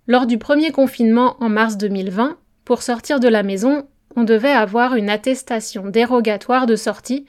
Lors 0.08 0.26
du 0.26 0.40
premier 0.40 0.72
confinement 0.72 1.36
en 1.40 1.50
mars 1.50 1.78
2020, 1.78 2.36
pour 2.66 2.82
sortir 2.82 3.20
de 3.20 3.28
la 3.28 3.44
maison, 3.44 3.88
on 4.16 4.24
devait 4.24 4.50
avoir 4.50 4.96
une 4.96 5.12
attestation 5.12 5.88
dérogatoire 5.88 6.66
de 6.66 6.76
sortie 6.76 7.28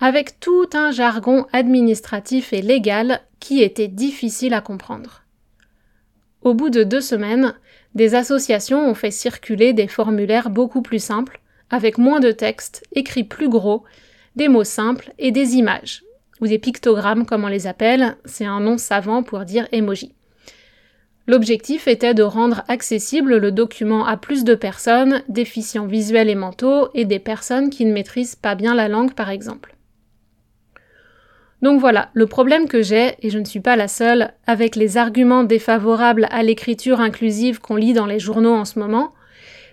avec 0.00 0.38
tout 0.40 0.68
un 0.74 0.90
jargon 0.90 1.46
administratif 1.52 2.52
et 2.52 2.62
légal 2.62 3.20
qui 3.40 3.62
était 3.62 3.88
difficile 3.88 4.54
à 4.54 4.60
comprendre. 4.60 5.22
Au 6.42 6.54
bout 6.54 6.70
de 6.70 6.84
deux 6.84 7.00
semaines, 7.00 7.54
des 7.94 8.14
associations 8.14 8.88
ont 8.88 8.94
fait 8.94 9.10
circuler 9.10 9.72
des 9.72 9.88
formulaires 9.88 10.50
beaucoup 10.50 10.82
plus 10.82 11.02
simples, 11.02 11.40
avec 11.70 11.98
moins 11.98 12.20
de 12.20 12.30
texte, 12.30 12.84
écrits 12.92 13.24
plus 13.24 13.48
gros 13.48 13.84
des 14.36 14.48
mots 14.48 14.64
simples 14.64 15.12
et 15.18 15.32
des 15.32 15.56
images, 15.56 16.04
ou 16.40 16.46
des 16.46 16.58
pictogrammes 16.58 17.26
comme 17.26 17.44
on 17.44 17.48
les 17.48 17.66
appelle, 17.66 18.16
c'est 18.24 18.44
un 18.44 18.60
nom 18.60 18.78
savant 18.78 19.24
pour 19.24 19.44
dire 19.44 19.66
emoji. 19.72 20.14
L'objectif 21.26 21.88
était 21.88 22.14
de 22.14 22.22
rendre 22.22 22.62
accessible 22.68 23.36
le 23.36 23.52
document 23.52 24.06
à 24.06 24.16
plus 24.16 24.44
de 24.44 24.54
personnes, 24.54 25.22
déficients 25.28 25.86
visuels 25.86 26.30
et 26.30 26.36
mentaux, 26.36 26.88
et 26.94 27.04
des 27.04 27.18
personnes 27.18 27.68
qui 27.68 27.84
ne 27.84 27.92
maîtrisent 27.92 28.36
pas 28.36 28.54
bien 28.54 28.74
la 28.74 28.88
langue 28.88 29.12
par 29.12 29.28
exemple. 29.28 29.76
Donc 31.60 31.80
voilà, 31.80 32.10
le 32.14 32.26
problème 32.26 32.68
que 32.68 32.82
j'ai, 32.82 33.14
et 33.20 33.30
je 33.30 33.38
ne 33.38 33.44
suis 33.44 33.60
pas 33.60 33.76
la 33.76 33.88
seule, 33.88 34.32
avec 34.46 34.76
les 34.76 34.96
arguments 34.96 35.44
défavorables 35.44 36.28
à 36.30 36.42
l'écriture 36.42 37.00
inclusive 37.00 37.60
qu'on 37.60 37.76
lit 37.76 37.94
dans 37.94 38.06
les 38.06 38.20
journaux 38.20 38.54
en 38.54 38.64
ce 38.64 38.78
moment, 38.78 39.12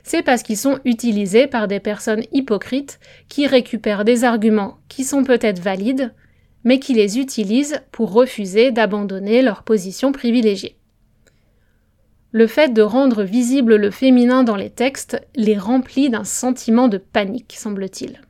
c'est 0.04 0.24
parce 0.24 0.44
qu'ils 0.44 0.58
sont 0.58 0.80
utilisés 0.86 1.48
par 1.48 1.68
des 1.68 1.80
personnes 1.80 2.24
hypocrites 2.32 3.00
qui 3.28 3.48
récupèrent 3.48 4.06
des 4.06 4.24
arguments 4.24 4.78
qui 4.88 5.04
sont 5.04 5.24
peut-être 5.24 5.60
valides, 5.60 6.14
mais 6.64 6.80
qui 6.80 6.94
les 6.94 7.20
utilisent 7.20 7.82
pour 7.92 8.12
refuser 8.12 8.72
d'abandonner 8.72 9.42
leur 9.42 9.64
position 9.64 10.12
privilégiée. 10.12 10.78
Le 12.32 12.48
fait 12.48 12.74
de 12.74 12.82
rendre 12.82 13.24
visible 13.24 13.76
le 13.76 13.92
féminin 13.92 14.44
dans 14.44 14.58
les 14.58 14.70
textes 14.70 15.22
les 15.36 15.58
remplit 15.58 16.10
d'un 16.10 16.24
sentiment 16.24 16.88
de 16.88 16.98
panique, 16.98 17.56
semble-t-il. 17.58 18.22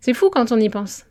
C'est 0.00 0.14
fou 0.14 0.30
quand 0.30 0.50
on 0.50 0.58
y 0.58 0.68
pense. 0.68 1.04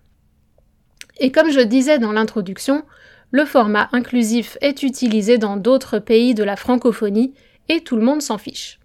Et 1.20 1.32
comme 1.32 1.52
je 1.52 1.60
disais 1.60 2.00
dans 2.00 2.12
l'introduction, 2.12 2.84
le 3.32 3.46
format 3.46 3.90
inclusif 3.92 4.58
est 4.62 4.84
utilisé 4.84 5.38
dans 5.38 5.58
d'autres 5.58 6.00
pays 6.00 6.34
de 6.34 6.44
la 6.44 6.56
francophonie 6.56 7.34
et 7.68 7.82
tout 7.82 7.96
le 7.96 8.04
monde 8.04 8.22
s'en 8.22 8.38
fiche. 8.38 8.80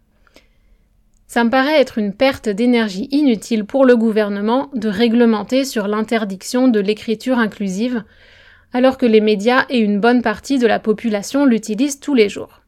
Ça 1.26 1.42
me 1.42 1.50
paraît 1.50 1.80
être 1.80 1.98
une 1.98 2.12
perte 2.12 2.48
d'énergie 2.48 3.08
inutile 3.10 3.64
pour 3.64 3.84
le 3.84 3.96
gouvernement 3.96 4.70
de 4.74 4.88
réglementer 4.88 5.64
sur 5.64 5.88
l'interdiction 5.88 6.68
de 6.68 6.80
l'écriture 6.80 7.38
inclusive, 7.38 8.04
alors 8.72 8.98
que 8.98 9.06
les 9.06 9.20
médias 9.20 9.64
et 9.70 9.78
une 9.78 10.00
bonne 10.00 10.22
partie 10.22 10.58
de 10.58 10.66
la 10.66 10.78
population 10.78 11.46
l'utilisent 11.46 12.00
tous 12.00 12.14
les 12.14 12.28
jours. 12.28 12.63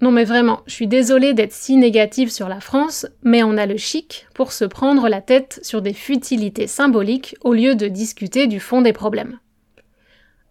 Non 0.00 0.12
mais 0.12 0.24
vraiment, 0.24 0.62
je 0.66 0.72
suis 0.72 0.86
désolée 0.86 1.34
d'être 1.34 1.52
si 1.52 1.76
négative 1.76 2.30
sur 2.30 2.48
la 2.48 2.60
France, 2.60 3.06
mais 3.22 3.42
on 3.42 3.58
a 3.58 3.66
le 3.66 3.76
chic 3.76 4.26
pour 4.34 4.52
se 4.52 4.64
prendre 4.64 5.08
la 5.10 5.20
tête 5.20 5.60
sur 5.62 5.82
des 5.82 5.92
futilités 5.92 6.66
symboliques 6.66 7.36
au 7.42 7.52
lieu 7.52 7.74
de 7.74 7.86
discuter 7.86 8.46
du 8.46 8.60
fond 8.60 8.80
des 8.80 8.94
problèmes. 8.94 9.38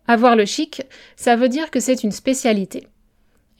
Avoir 0.07 0.35
le 0.35 0.45
chic, 0.45 0.83
ça 1.15 1.35
veut 1.35 1.49
dire 1.49 1.71
que 1.71 1.79
c'est 1.79 2.03
une 2.03 2.11
spécialité. 2.11 2.87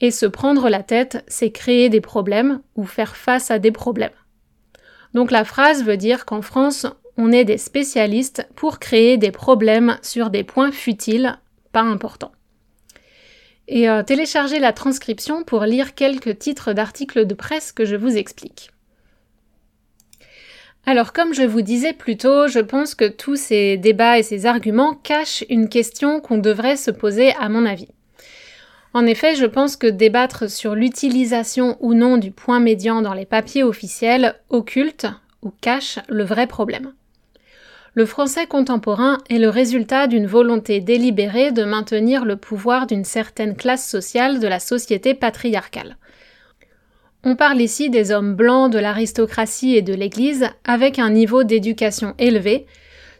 Et 0.00 0.12
se 0.12 0.26
prendre 0.26 0.68
la 0.68 0.84
tête, 0.84 1.24
c'est 1.26 1.50
créer 1.50 1.88
des 1.88 2.00
problèmes 2.00 2.60
ou 2.76 2.84
faire 2.84 3.16
face 3.16 3.50
à 3.50 3.58
des 3.58 3.72
problèmes. 3.72 4.10
Donc 5.12 5.32
la 5.32 5.44
phrase 5.44 5.84
veut 5.84 5.96
dire 5.96 6.24
qu'en 6.24 6.40
France, 6.40 6.86
on 7.16 7.32
est 7.32 7.44
des 7.44 7.58
spécialistes 7.58 8.48
pour 8.54 8.78
créer 8.78 9.18
des 9.18 9.32
problèmes 9.32 9.98
sur 10.02 10.30
des 10.30 10.44
points 10.44 10.70
futiles, 10.70 11.38
pas 11.72 11.82
importants. 11.82 12.32
Et 13.72 13.88
euh, 13.88 14.02
téléchargez 14.02 14.58
la 14.58 14.72
transcription 14.72 15.44
pour 15.44 15.62
lire 15.62 15.94
quelques 15.94 16.40
titres 16.40 16.72
d'articles 16.72 17.24
de 17.24 17.34
presse 17.34 17.70
que 17.70 17.84
je 17.84 17.94
vous 17.94 18.16
explique. 18.16 18.72
Alors 20.86 21.12
comme 21.12 21.32
je 21.32 21.44
vous 21.44 21.62
disais 21.62 21.92
plus 21.92 22.16
tôt, 22.16 22.48
je 22.48 22.58
pense 22.58 22.96
que 22.96 23.06
tous 23.06 23.36
ces 23.36 23.76
débats 23.76 24.18
et 24.18 24.24
ces 24.24 24.44
arguments 24.44 24.94
cachent 24.94 25.44
une 25.48 25.68
question 25.68 26.20
qu'on 26.20 26.38
devrait 26.38 26.76
se 26.76 26.90
poser 26.90 27.32
à 27.34 27.48
mon 27.48 27.64
avis. 27.64 27.86
En 28.92 29.06
effet, 29.06 29.36
je 29.36 29.46
pense 29.46 29.76
que 29.76 29.86
débattre 29.86 30.50
sur 30.50 30.74
l'utilisation 30.74 31.76
ou 31.78 31.94
non 31.94 32.16
du 32.16 32.32
point 32.32 32.58
médian 32.58 33.02
dans 33.02 33.14
les 33.14 33.26
papiers 33.26 33.62
officiels 33.62 34.34
occulte 34.48 35.06
ou 35.42 35.52
cache 35.60 36.00
le 36.08 36.24
vrai 36.24 36.48
problème. 36.48 36.92
Le 37.94 38.06
français 38.06 38.46
contemporain 38.46 39.18
est 39.28 39.38
le 39.38 39.48
résultat 39.48 40.06
d'une 40.06 40.26
volonté 40.26 40.80
délibérée 40.80 41.50
de 41.50 41.64
maintenir 41.64 42.24
le 42.24 42.36
pouvoir 42.36 42.86
d'une 42.86 43.04
certaine 43.04 43.56
classe 43.56 43.88
sociale 43.88 44.38
de 44.38 44.46
la 44.46 44.60
société 44.60 45.12
patriarcale. 45.14 45.96
On 47.24 47.34
parle 47.34 47.60
ici 47.60 47.90
des 47.90 48.12
hommes 48.12 48.34
blancs 48.34 48.72
de 48.72 48.78
l'aristocratie 48.78 49.74
et 49.74 49.82
de 49.82 49.92
l'Église 49.92 50.46
avec 50.64 51.00
un 51.00 51.10
niveau 51.10 51.42
d'éducation 51.42 52.14
élevé, 52.18 52.66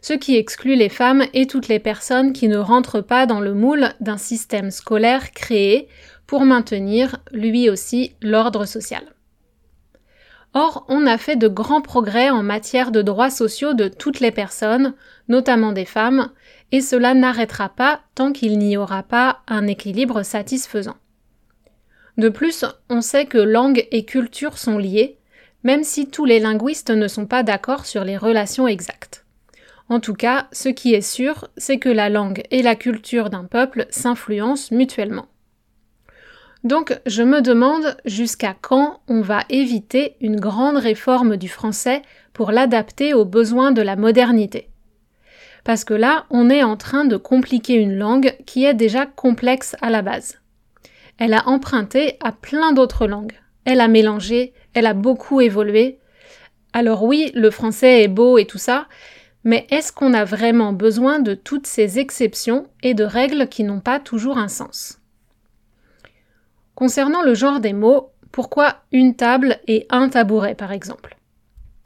ce 0.01 0.13
qui 0.13 0.37
exclut 0.37 0.75
les 0.75 0.89
femmes 0.89 1.23
et 1.33 1.47
toutes 1.47 1.67
les 1.67 1.79
personnes 1.79 2.31
qui 2.31 2.47
ne 2.47 2.57
rentrent 2.57 3.01
pas 3.01 3.25
dans 3.25 3.41
le 3.41 3.53
moule 3.53 3.89
d'un 3.99 4.17
système 4.17 4.71
scolaire 4.71 5.31
créé 5.33 5.87
pour 6.25 6.45
maintenir, 6.45 7.17
lui 7.33 7.69
aussi, 7.69 8.15
l'ordre 8.21 8.65
social. 8.65 9.03
Or, 10.53 10.85
on 10.89 11.07
a 11.07 11.17
fait 11.17 11.37
de 11.37 11.47
grands 11.47 11.81
progrès 11.81 12.29
en 12.29 12.43
matière 12.43 12.91
de 12.91 13.01
droits 13.01 13.29
sociaux 13.29 13.73
de 13.73 13.87
toutes 13.87 14.19
les 14.19 14.31
personnes, 14.31 14.93
notamment 15.29 15.71
des 15.71 15.85
femmes, 15.85 16.31
et 16.73 16.81
cela 16.81 17.13
n'arrêtera 17.13 17.69
pas 17.69 18.01
tant 18.15 18.33
qu'il 18.33 18.57
n'y 18.57 18.75
aura 18.75 19.03
pas 19.03 19.39
un 19.47 19.65
équilibre 19.67 20.23
satisfaisant. 20.23 20.97
De 22.17 22.27
plus, 22.27 22.65
on 22.89 23.01
sait 23.01 23.25
que 23.25 23.37
langue 23.37 23.87
et 23.91 24.03
culture 24.03 24.57
sont 24.57 24.77
liées, 24.77 25.17
même 25.63 25.83
si 25.83 26.09
tous 26.09 26.25
les 26.25 26.39
linguistes 26.39 26.91
ne 26.91 27.07
sont 27.07 27.25
pas 27.25 27.43
d'accord 27.43 27.85
sur 27.85 28.03
les 28.03 28.17
relations 28.17 28.67
exactes. 28.67 29.25
En 29.87 29.99
tout 29.99 30.13
cas, 30.13 30.47
ce 30.51 30.69
qui 30.69 30.93
est 30.93 31.01
sûr, 31.01 31.49
c'est 31.57 31.77
que 31.77 31.89
la 31.89 32.09
langue 32.09 32.43
et 32.51 32.61
la 32.61 32.75
culture 32.75 33.29
d'un 33.29 33.45
peuple 33.45 33.87
s'influencent 33.89 34.73
mutuellement. 34.73 35.27
Donc 36.63 36.99
je 37.07 37.23
me 37.23 37.41
demande 37.41 37.97
jusqu'à 38.05 38.55
quand 38.59 38.99
on 39.07 39.21
va 39.21 39.43
éviter 39.49 40.15
une 40.21 40.39
grande 40.39 40.77
réforme 40.77 41.37
du 41.37 41.49
français 41.49 42.03
pour 42.33 42.51
l'adapter 42.51 43.13
aux 43.13 43.25
besoins 43.25 43.71
de 43.71 43.81
la 43.81 43.95
modernité. 43.95 44.69
Parce 45.63 45.83
que 45.83 45.93
là, 45.93 46.25
on 46.29 46.49
est 46.49 46.63
en 46.63 46.77
train 46.77 47.05
de 47.05 47.17
compliquer 47.17 47.73
une 47.73 47.97
langue 47.97 48.35
qui 48.45 48.65
est 48.65 48.73
déjà 48.73 49.05
complexe 49.05 49.75
à 49.81 49.89
la 49.89 50.01
base. 50.01 50.39
Elle 51.17 51.33
a 51.33 51.47
emprunté 51.47 52.17
à 52.19 52.31
plein 52.31 52.73
d'autres 52.73 53.07
langues. 53.07 53.39
Elle 53.65 53.81
a 53.81 53.87
mélangé, 53.87 54.53
elle 54.73 54.87
a 54.87 54.93
beaucoup 54.93 55.41
évolué. 55.41 55.99
Alors 56.73 57.03
oui, 57.03 57.31
le 57.35 57.51
français 57.51 58.03
est 58.03 58.07
beau 58.07 58.37
et 58.37 58.45
tout 58.45 58.57
ça, 58.57 58.87
mais 59.43 59.67
est-ce 59.71 59.91
qu'on 59.91 60.13
a 60.13 60.25
vraiment 60.25 60.73
besoin 60.73 61.19
de 61.19 61.33
toutes 61.33 61.67
ces 61.67 61.99
exceptions 61.99 62.67
et 62.81 62.93
de 62.93 63.03
règles 63.03 63.47
qui 63.47 63.63
n'ont 63.63 63.81
pas 63.81 63.99
toujours 63.99 64.37
un 64.37 64.47
sens? 64.47 65.00
Concernant 66.81 67.21
le 67.21 67.35
genre 67.35 67.59
des 67.59 67.73
mots, 67.73 68.09
pourquoi 68.31 68.77
une 68.91 69.15
table 69.15 69.59
et 69.67 69.85
un 69.91 70.09
tabouret 70.09 70.55
par 70.55 70.71
exemple? 70.71 71.15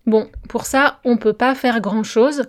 Bon, 0.06 0.30
pour 0.48 0.66
ça, 0.66 1.02
on 1.04 1.16
ne 1.16 1.20
peut 1.20 1.34
pas 1.34 1.54
faire 1.54 1.82
grand-chose, 1.82 2.44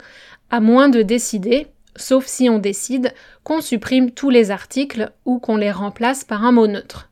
à 0.49 0.61
moins 0.61 0.89
de 0.89 1.03
décider, 1.03 1.67
sauf 1.97 2.25
si 2.27 2.49
on 2.49 2.61
décide 2.61 3.13
qu'on 3.43 3.61
supprime 3.61 4.13
tous 4.13 4.31
les 4.31 4.53
articles 4.53 5.11
ou 5.25 5.41
qu'on 5.41 5.57
les 5.57 5.73
remplace 5.73 6.23
par 6.23 6.45
un 6.45 6.53
mot 6.53 6.69
neutre. 6.69 7.11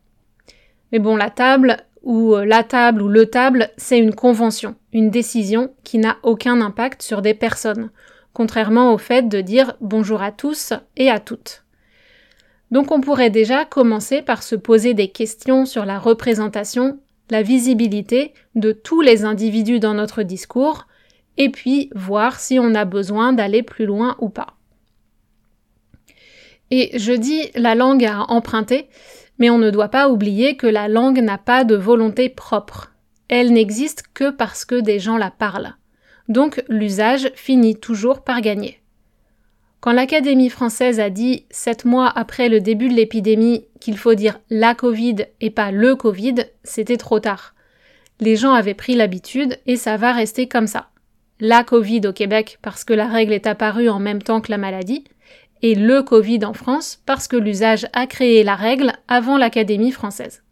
Mais 0.92 1.00
bon, 1.00 1.16
la 1.16 1.30
table, 1.30 1.78
ou 2.04 2.36
euh, 2.36 2.44
la 2.44 2.62
table 2.62 3.02
ou 3.02 3.08
le 3.08 3.26
table, 3.26 3.70
c'est 3.76 3.98
une 3.98 4.14
convention, 4.14 4.76
une 4.92 5.10
décision 5.10 5.74
qui 5.82 5.98
n'a 5.98 6.16
aucun 6.22 6.60
impact 6.60 7.02
sur 7.02 7.22
des 7.22 7.34
personnes, 7.34 7.90
contrairement 8.34 8.94
au 8.94 8.98
fait 8.98 9.28
de 9.28 9.40
dire 9.40 9.74
bonjour 9.80 10.22
à 10.22 10.30
tous 10.30 10.74
et 10.96 11.10
à 11.10 11.18
toutes. 11.18 11.63
Donc 12.70 12.90
on 12.90 13.00
pourrait 13.00 13.30
déjà 13.30 13.64
commencer 13.64 14.22
par 14.22 14.42
se 14.42 14.56
poser 14.56 14.94
des 14.94 15.08
questions 15.08 15.66
sur 15.66 15.84
la 15.84 15.98
représentation, 15.98 16.98
la 17.30 17.42
visibilité 17.42 18.34
de 18.54 18.72
tous 18.72 19.00
les 19.00 19.24
individus 19.24 19.80
dans 19.80 19.94
notre 19.94 20.22
discours, 20.22 20.86
et 21.36 21.50
puis 21.50 21.90
voir 21.94 22.38
si 22.38 22.58
on 22.58 22.74
a 22.74 22.84
besoin 22.84 23.32
d'aller 23.32 23.62
plus 23.62 23.86
loin 23.86 24.16
ou 24.20 24.28
pas. 24.28 24.56
Et 26.70 26.98
je 26.98 27.12
dis 27.12 27.50
la 27.54 27.74
langue 27.74 28.04
à 28.04 28.22
emprunter, 28.30 28.88
mais 29.38 29.50
on 29.50 29.58
ne 29.58 29.70
doit 29.70 29.88
pas 29.88 30.08
oublier 30.08 30.56
que 30.56 30.66
la 30.66 30.88
langue 30.88 31.20
n'a 31.20 31.38
pas 31.38 31.64
de 31.64 31.76
volonté 31.76 32.28
propre. 32.28 32.92
Elle 33.28 33.52
n'existe 33.52 34.04
que 34.14 34.30
parce 34.30 34.64
que 34.64 34.80
des 34.80 34.98
gens 34.98 35.16
la 35.16 35.30
parlent. 35.30 35.76
Donc 36.28 36.64
l'usage 36.68 37.30
finit 37.34 37.76
toujours 37.76 38.22
par 38.22 38.40
gagner. 38.40 38.80
Quand 39.84 39.92
l'Académie 39.92 40.48
française 40.48 40.98
a 40.98 41.10
dit, 41.10 41.44
sept 41.50 41.84
mois 41.84 42.08
après 42.08 42.48
le 42.48 42.58
début 42.58 42.88
de 42.88 42.94
l'épidémie, 42.94 43.66
qu'il 43.80 43.98
faut 43.98 44.14
dire 44.14 44.40
la 44.48 44.74
Covid 44.74 45.16
et 45.42 45.50
pas 45.50 45.72
le 45.72 45.94
Covid, 45.94 46.36
c'était 46.62 46.96
trop 46.96 47.20
tard. 47.20 47.54
Les 48.18 48.34
gens 48.34 48.54
avaient 48.54 48.72
pris 48.72 48.94
l'habitude 48.94 49.58
et 49.66 49.76
ça 49.76 49.98
va 49.98 50.12
rester 50.14 50.48
comme 50.48 50.68
ça. 50.68 50.88
La 51.38 51.64
Covid 51.64 52.00
au 52.06 52.14
Québec 52.14 52.58
parce 52.62 52.82
que 52.82 52.94
la 52.94 53.06
règle 53.06 53.34
est 53.34 53.46
apparue 53.46 53.90
en 53.90 53.98
même 53.98 54.22
temps 54.22 54.40
que 54.40 54.50
la 54.50 54.56
maladie, 54.56 55.04
et 55.60 55.74
le 55.74 56.02
Covid 56.02 56.46
en 56.46 56.54
France 56.54 57.02
parce 57.04 57.28
que 57.28 57.36
l'usage 57.36 57.86
a 57.92 58.06
créé 58.06 58.42
la 58.42 58.54
règle 58.54 58.94
avant 59.06 59.36
l'Académie 59.36 59.92
française. 59.92 60.42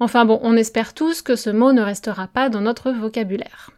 Enfin 0.00 0.24
bon, 0.24 0.40
on 0.42 0.56
espère 0.56 0.92
tous 0.92 1.22
que 1.22 1.36
ce 1.36 1.50
mot 1.50 1.72
ne 1.72 1.82
restera 1.82 2.26
pas 2.26 2.48
dans 2.48 2.62
notre 2.62 2.90
vocabulaire. 2.90 3.70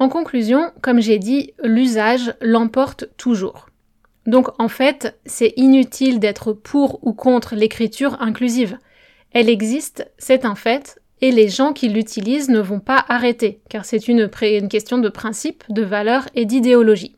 En 0.00 0.08
conclusion, 0.08 0.72
comme 0.80 1.00
j'ai 1.00 1.18
dit, 1.18 1.52
l'usage 1.62 2.34
l'emporte 2.40 3.10
toujours. 3.18 3.68
Donc 4.24 4.48
en 4.58 4.68
fait, 4.68 5.20
c'est 5.26 5.52
inutile 5.58 6.20
d'être 6.20 6.54
pour 6.54 7.06
ou 7.06 7.12
contre 7.12 7.54
l'écriture 7.54 8.16
inclusive. 8.18 8.78
Elle 9.32 9.50
existe, 9.50 10.10
c'est 10.16 10.46
un 10.46 10.54
fait, 10.54 11.02
et 11.20 11.30
les 11.32 11.50
gens 11.50 11.74
qui 11.74 11.90
l'utilisent 11.90 12.48
ne 12.48 12.60
vont 12.60 12.80
pas 12.80 13.04
arrêter, 13.08 13.60
car 13.68 13.84
c'est 13.84 14.08
une, 14.08 14.30
question 14.70 14.96
de 14.96 15.10
principe, 15.10 15.64
de 15.68 15.82
valeur 15.82 16.26
et 16.34 16.46
d'idéologie. 16.46 17.14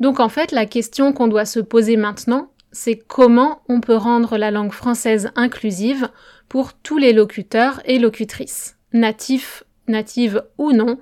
Donc 0.00 0.20
en 0.20 0.30
fait, 0.30 0.52
la 0.52 0.64
question 0.64 1.12
qu'on 1.12 1.28
doit 1.28 1.44
se 1.44 1.60
poser 1.60 1.98
maintenant, 1.98 2.50
c'est 2.72 2.96
comment 2.96 3.60
on 3.68 3.82
peut 3.82 3.96
rendre 3.96 4.38
la 4.38 4.50
langue 4.50 4.72
française 4.72 5.32
inclusive 5.36 6.08
pour 6.48 6.72
tous 6.72 6.96
les 6.96 7.12
locuteurs 7.12 7.82
et 7.84 7.98
locutrices, 7.98 8.78
natifs, 8.94 9.64
natives 9.86 10.42
ou 10.56 10.72
non, 10.72 10.98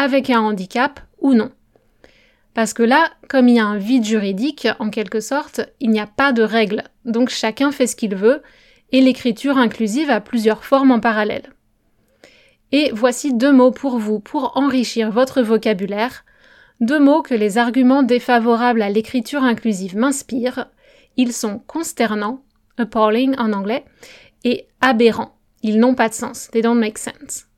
avec 0.00 0.30
un 0.30 0.40
handicap 0.40 1.00
ou 1.18 1.34
non. 1.34 1.50
Parce 2.54 2.72
que 2.72 2.82
là, 2.82 3.10
comme 3.28 3.48
il 3.48 3.56
y 3.56 3.60
a 3.60 3.66
un 3.66 3.76
vide 3.76 4.04
juridique, 4.04 4.66
en 4.78 4.88
quelque 4.88 5.20
sorte, 5.20 5.60
il 5.78 5.90
n'y 5.90 6.00
a 6.00 6.06
pas 6.06 6.32
de 6.32 6.42
règles, 6.42 6.84
donc 7.04 7.28
chacun 7.28 7.70
fait 7.70 7.86
ce 7.86 7.96
qu'il 7.96 8.16
veut, 8.16 8.42
et 8.92 9.02
l'écriture 9.02 9.58
inclusive 9.58 10.10
a 10.10 10.20
plusieurs 10.20 10.64
formes 10.64 10.90
en 10.90 11.00
parallèle. 11.00 11.52
Et 12.72 12.90
voici 12.94 13.34
deux 13.34 13.52
mots 13.52 13.72
pour 13.72 13.98
vous, 13.98 14.20
pour 14.20 14.56
enrichir 14.56 15.10
votre 15.10 15.42
vocabulaire, 15.42 16.24
deux 16.80 16.98
mots 16.98 17.22
que 17.22 17.34
les 17.34 17.58
arguments 17.58 18.02
défavorables 18.02 18.82
à 18.82 18.88
l'écriture 18.88 19.44
inclusive 19.44 19.96
m'inspirent. 19.96 20.66
Ils 21.18 21.34
sont 21.34 21.58
consternants, 21.66 22.42
appalling 22.78 23.34
en 23.36 23.52
anglais, 23.52 23.84
et 24.44 24.66
aberrants. 24.80 25.36
Ils 25.62 25.78
n'ont 25.78 25.94
pas 25.94 26.08
de 26.08 26.14
sens. 26.14 26.48
They 26.52 26.62
don't 26.62 26.78
make 26.78 26.96
sense. 26.96 27.49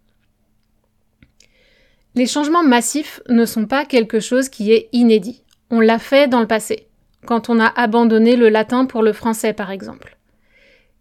Les 2.14 2.26
changements 2.26 2.62
massifs 2.62 3.20
ne 3.28 3.46
sont 3.46 3.66
pas 3.66 3.86
quelque 3.86 4.20
chose 4.20 4.50
qui 4.50 4.72
est 4.72 4.90
inédit. 4.92 5.42
On 5.70 5.80
l'a 5.80 5.98
fait 5.98 6.28
dans 6.28 6.40
le 6.40 6.46
passé, 6.46 6.88
quand 7.24 7.48
on 7.48 7.58
a 7.58 7.66
abandonné 7.66 8.36
le 8.36 8.50
latin 8.50 8.84
pour 8.84 9.02
le 9.02 9.14
français 9.14 9.54
par 9.54 9.70
exemple. 9.70 10.18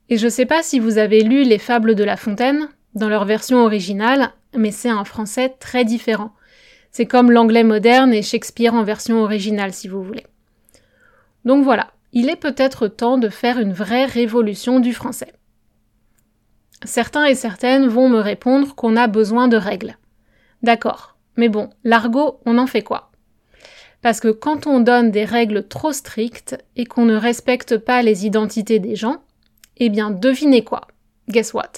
Et 0.08 0.17
je 0.17 0.26
ne 0.26 0.30
sais 0.30 0.45
pas 0.45 0.63
si 0.63 0.80
vous 0.80 0.97
avez 0.97 1.21
lu 1.21 1.43
les 1.43 1.58
fables 1.58 1.95
de 1.95 2.04
La 2.06 2.15
Fontaine, 2.15 2.69
dans 2.95 3.10
leur 3.10 3.26
version 3.26 3.63
originale, 3.63 4.32
mais 4.56 4.71
c'est 4.71 4.89
un 4.89 5.04
français 5.04 5.56
très 5.60 5.84
différent. 5.84 6.32
C'est 6.91 7.06
comme 7.06 7.32
l'anglais 7.32 7.63
moderne 7.63 8.13
et 8.13 8.21
Shakespeare 8.21 8.74
en 8.74 8.84
version 8.84 9.21
originale, 9.21 9.74
si 9.74 9.88
vous 9.88 10.04
voulez. 10.04 10.26
Donc 11.43 11.63
voilà, 11.63 11.91
il 12.13 12.30
est 12.30 12.36
peut-être 12.36 12.88
temps 12.88 13.17
de 13.17 13.30
faire 13.30 13.60
une 13.60 13.74
vraie 13.74 14.06
révolution 14.06 14.80
du 14.80 14.93
français. 14.93 15.34
Certains 16.84 17.26
et 17.26 17.36
certaines 17.36 17.88
vont 17.88 18.10
me 18.10 18.19
répondre 18.19 18.76
qu'on 18.76 18.95
a 18.95 19.08
besoin 19.08 19.47
de 19.47 19.58
règles. 19.58 19.97
D'accord, 20.63 21.17
mais 21.38 21.50
bon, 21.50 21.69
l'argot, 21.84 22.39
on 22.45 22.58
en 22.58 22.67
fait 22.67 22.84
quoi? 22.84 23.12
Parce 24.02 24.19
que 24.19 24.30
quand 24.30 24.67
on 24.67 24.80
donne 24.80 25.12
des 25.12 25.26
règles 25.26 25.67
trop 25.67 25.91
strictes 25.91 26.58
et 26.76 26.86
qu'on 26.86 27.06
ne 27.06 27.15
respecte 27.15 27.78
pas 27.78 28.02
les 28.02 28.26
identités 28.26 28.80
des 28.80 28.95
gens, 28.95 29.24
eh 29.78 29.89
bien 29.89 30.12
devinez 30.12 30.63
quoi? 30.63 30.88
Guess 31.30 31.54
what? 31.54 31.71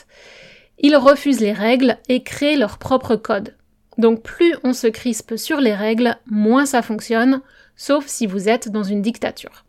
Ils 0.80 0.96
refusent 0.96 1.42
les 1.42 1.54
règles 1.54 1.98
et 2.10 2.24
créent 2.24 2.56
leur 2.56 2.78
propre 2.78 3.16
code. 3.16 3.56
Donc 3.98 4.24
plus 4.24 4.56
on 4.64 4.74
se 4.74 4.88
crispe 4.88 5.36
sur 5.36 5.60
les 5.60 5.76
règles, 5.76 6.18
moins 6.26 6.66
ça 6.66 6.82
fonctionne, 6.82 7.42
sauf 7.76 8.08
si 8.08 8.26
vous 8.26 8.50
êtes 8.50 8.70
dans 8.70 8.84
une 8.84 9.02
dictature. 9.02 9.63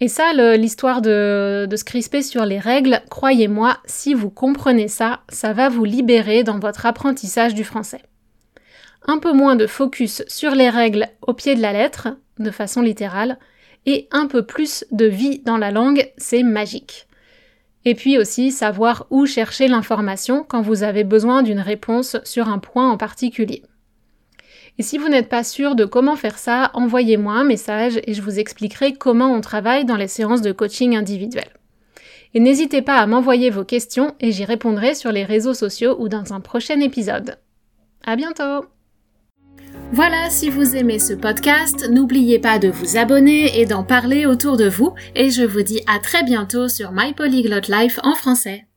Et 0.00 0.08
ça, 0.08 0.32
l'histoire 0.56 1.02
de, 1.02 1.66
de, 1.68 1.76
se 1.76 1.84
crisper 1.84 2.22
sur 2.22 2.44
les 2.44 2.60
règles, 2.60 3.02
croyez-moi, 3.10 3.78
si 3.84 4.14
vous 4.14 4.30
comprenez 4.30 4.86
ça, 4.86 5.20
ça 5.28 5.52
va 5.52 5.68
vous 5.68 5.84
libérer 5.84 6.44
dans 6.44 6.60
votre 6.60 6.86
apprentissage 6.86 7.54
du 7.54 7.64
français. 7.64 8.02
Un 9.06 9.18
peu 9.18 9.32
moins 9.32 9.56
de 9.56 9.66
focus 9.66 10.22
sur 10.28 10.54
les 10.54 10.70
règles 10.70 11.08
au 11.22 11.34
pied 11.34 11.56
de 11.56 11.62
la 11.62 11.72
lettre, 11.72 12.08
de 12.38 12.50
façon 12.52 12.80
littérale, 12.80 13.38
et 13.86 14.06
un 14.12 14.26
peu 14.26 14.44
plus 14.44 14.84
de 14.92 15.06
vie 15.06 15.40
dans 15.40 15.56
la 15.56 15.72
langue, 15.72 16.12
c'est 16.16 16.42
magique. 16.42 17.08
Et 17.84 17.94
puis 17.94 18.18
aussi 18.18 18.52
savoir 18.52 19.06
où 19.10 19.26
chercher 19.26 19.66
l'information 19.66 20.44
quand 20.46 20.62
vous 20.62 20.82
avez 20.82 21.04
besoin 21.04 21.42
d'une 21.42 21.60
réponse 21.60 22.18
sur 22.24 22.48
un 22.48 22.58
point 22.58 22.90
en 22.90 22.98
particulier. 22.98 23.62
Et 24.78 24.82
si 24.82 24.96
vous 24.96 25.08
n'êtes 25.08 25.28
pas 25.28 25.42
sûr 25.42 25.74
de 25.74 25.84
comment 25.84 26.14
faire 26.14 26.38
ça, 26.38 26.70
envoyez-moi 26.74 27.32
un 27.32 27.44
message 27.44 28.00
et 28.04 28.14
je 28.14 28.22
vous 28.22 28.38
expliquerai 28.38 28.92
comment 28.92 29.32
on 29.32 29.40
travaille 29.40 29.84
dans 29.84 29.96
les 29.96 30.06
séances 30.06 30.42
de 30.42 30.52
coaching 30.52 30.96
individuel. 30.96 31.48
Et 32.34 32.40
n'hésitez 32.40 32.82
pas 32.82 32.98
à 32.98 33.06
m'envoyer 33.06 33.50
vos 33.50 33.64
questions 33.64 34.14
et 34.20 34.30
j'y 34.30 34.44
répondrai 34.44 34.94
sur 34.94 35.10
les 35.10 35.24
réseaux 35.24 35.54
sociaux 35.54 35.96
ou 35.98 36.08
dans 36.08 36.32
un 36.32 36.40
prochain 36.40 36.80
épisode. 36.80 37.38
À 38.04 38.14
bientôt! 38.14 38.66
Voilà, 39.92 40.30
si 40.30 40.50
vous 40.50 40.76
aimez 40.76 40.98
ce 40.98 41.14
podcast, 41.14 41.88
n'oubliez 41.90 42.38
pas 42.38 42.58
de 42.58 42.68
vous 42.68 42.96
abonner 42.96 43.58
et 43.58 43.66
d'en 43.66 43.82
parler 43.82 44.26
autour 44.26 44.56
de 44.56 44.68
vous, 44.68 44.94
et 45.14 45.30
je 45.30 45.42
vous 45.42 45.62
dis 45.62 45.80
à 45.86 45.98
très 45.98 46.22
bientôt 46.22 46.68
sur 46.68 46.92
My 46.92 47.14
Polyglot 47.14 47.68
Life 47.68 47.98
en 48.02 48.14
français. 48.14 48.67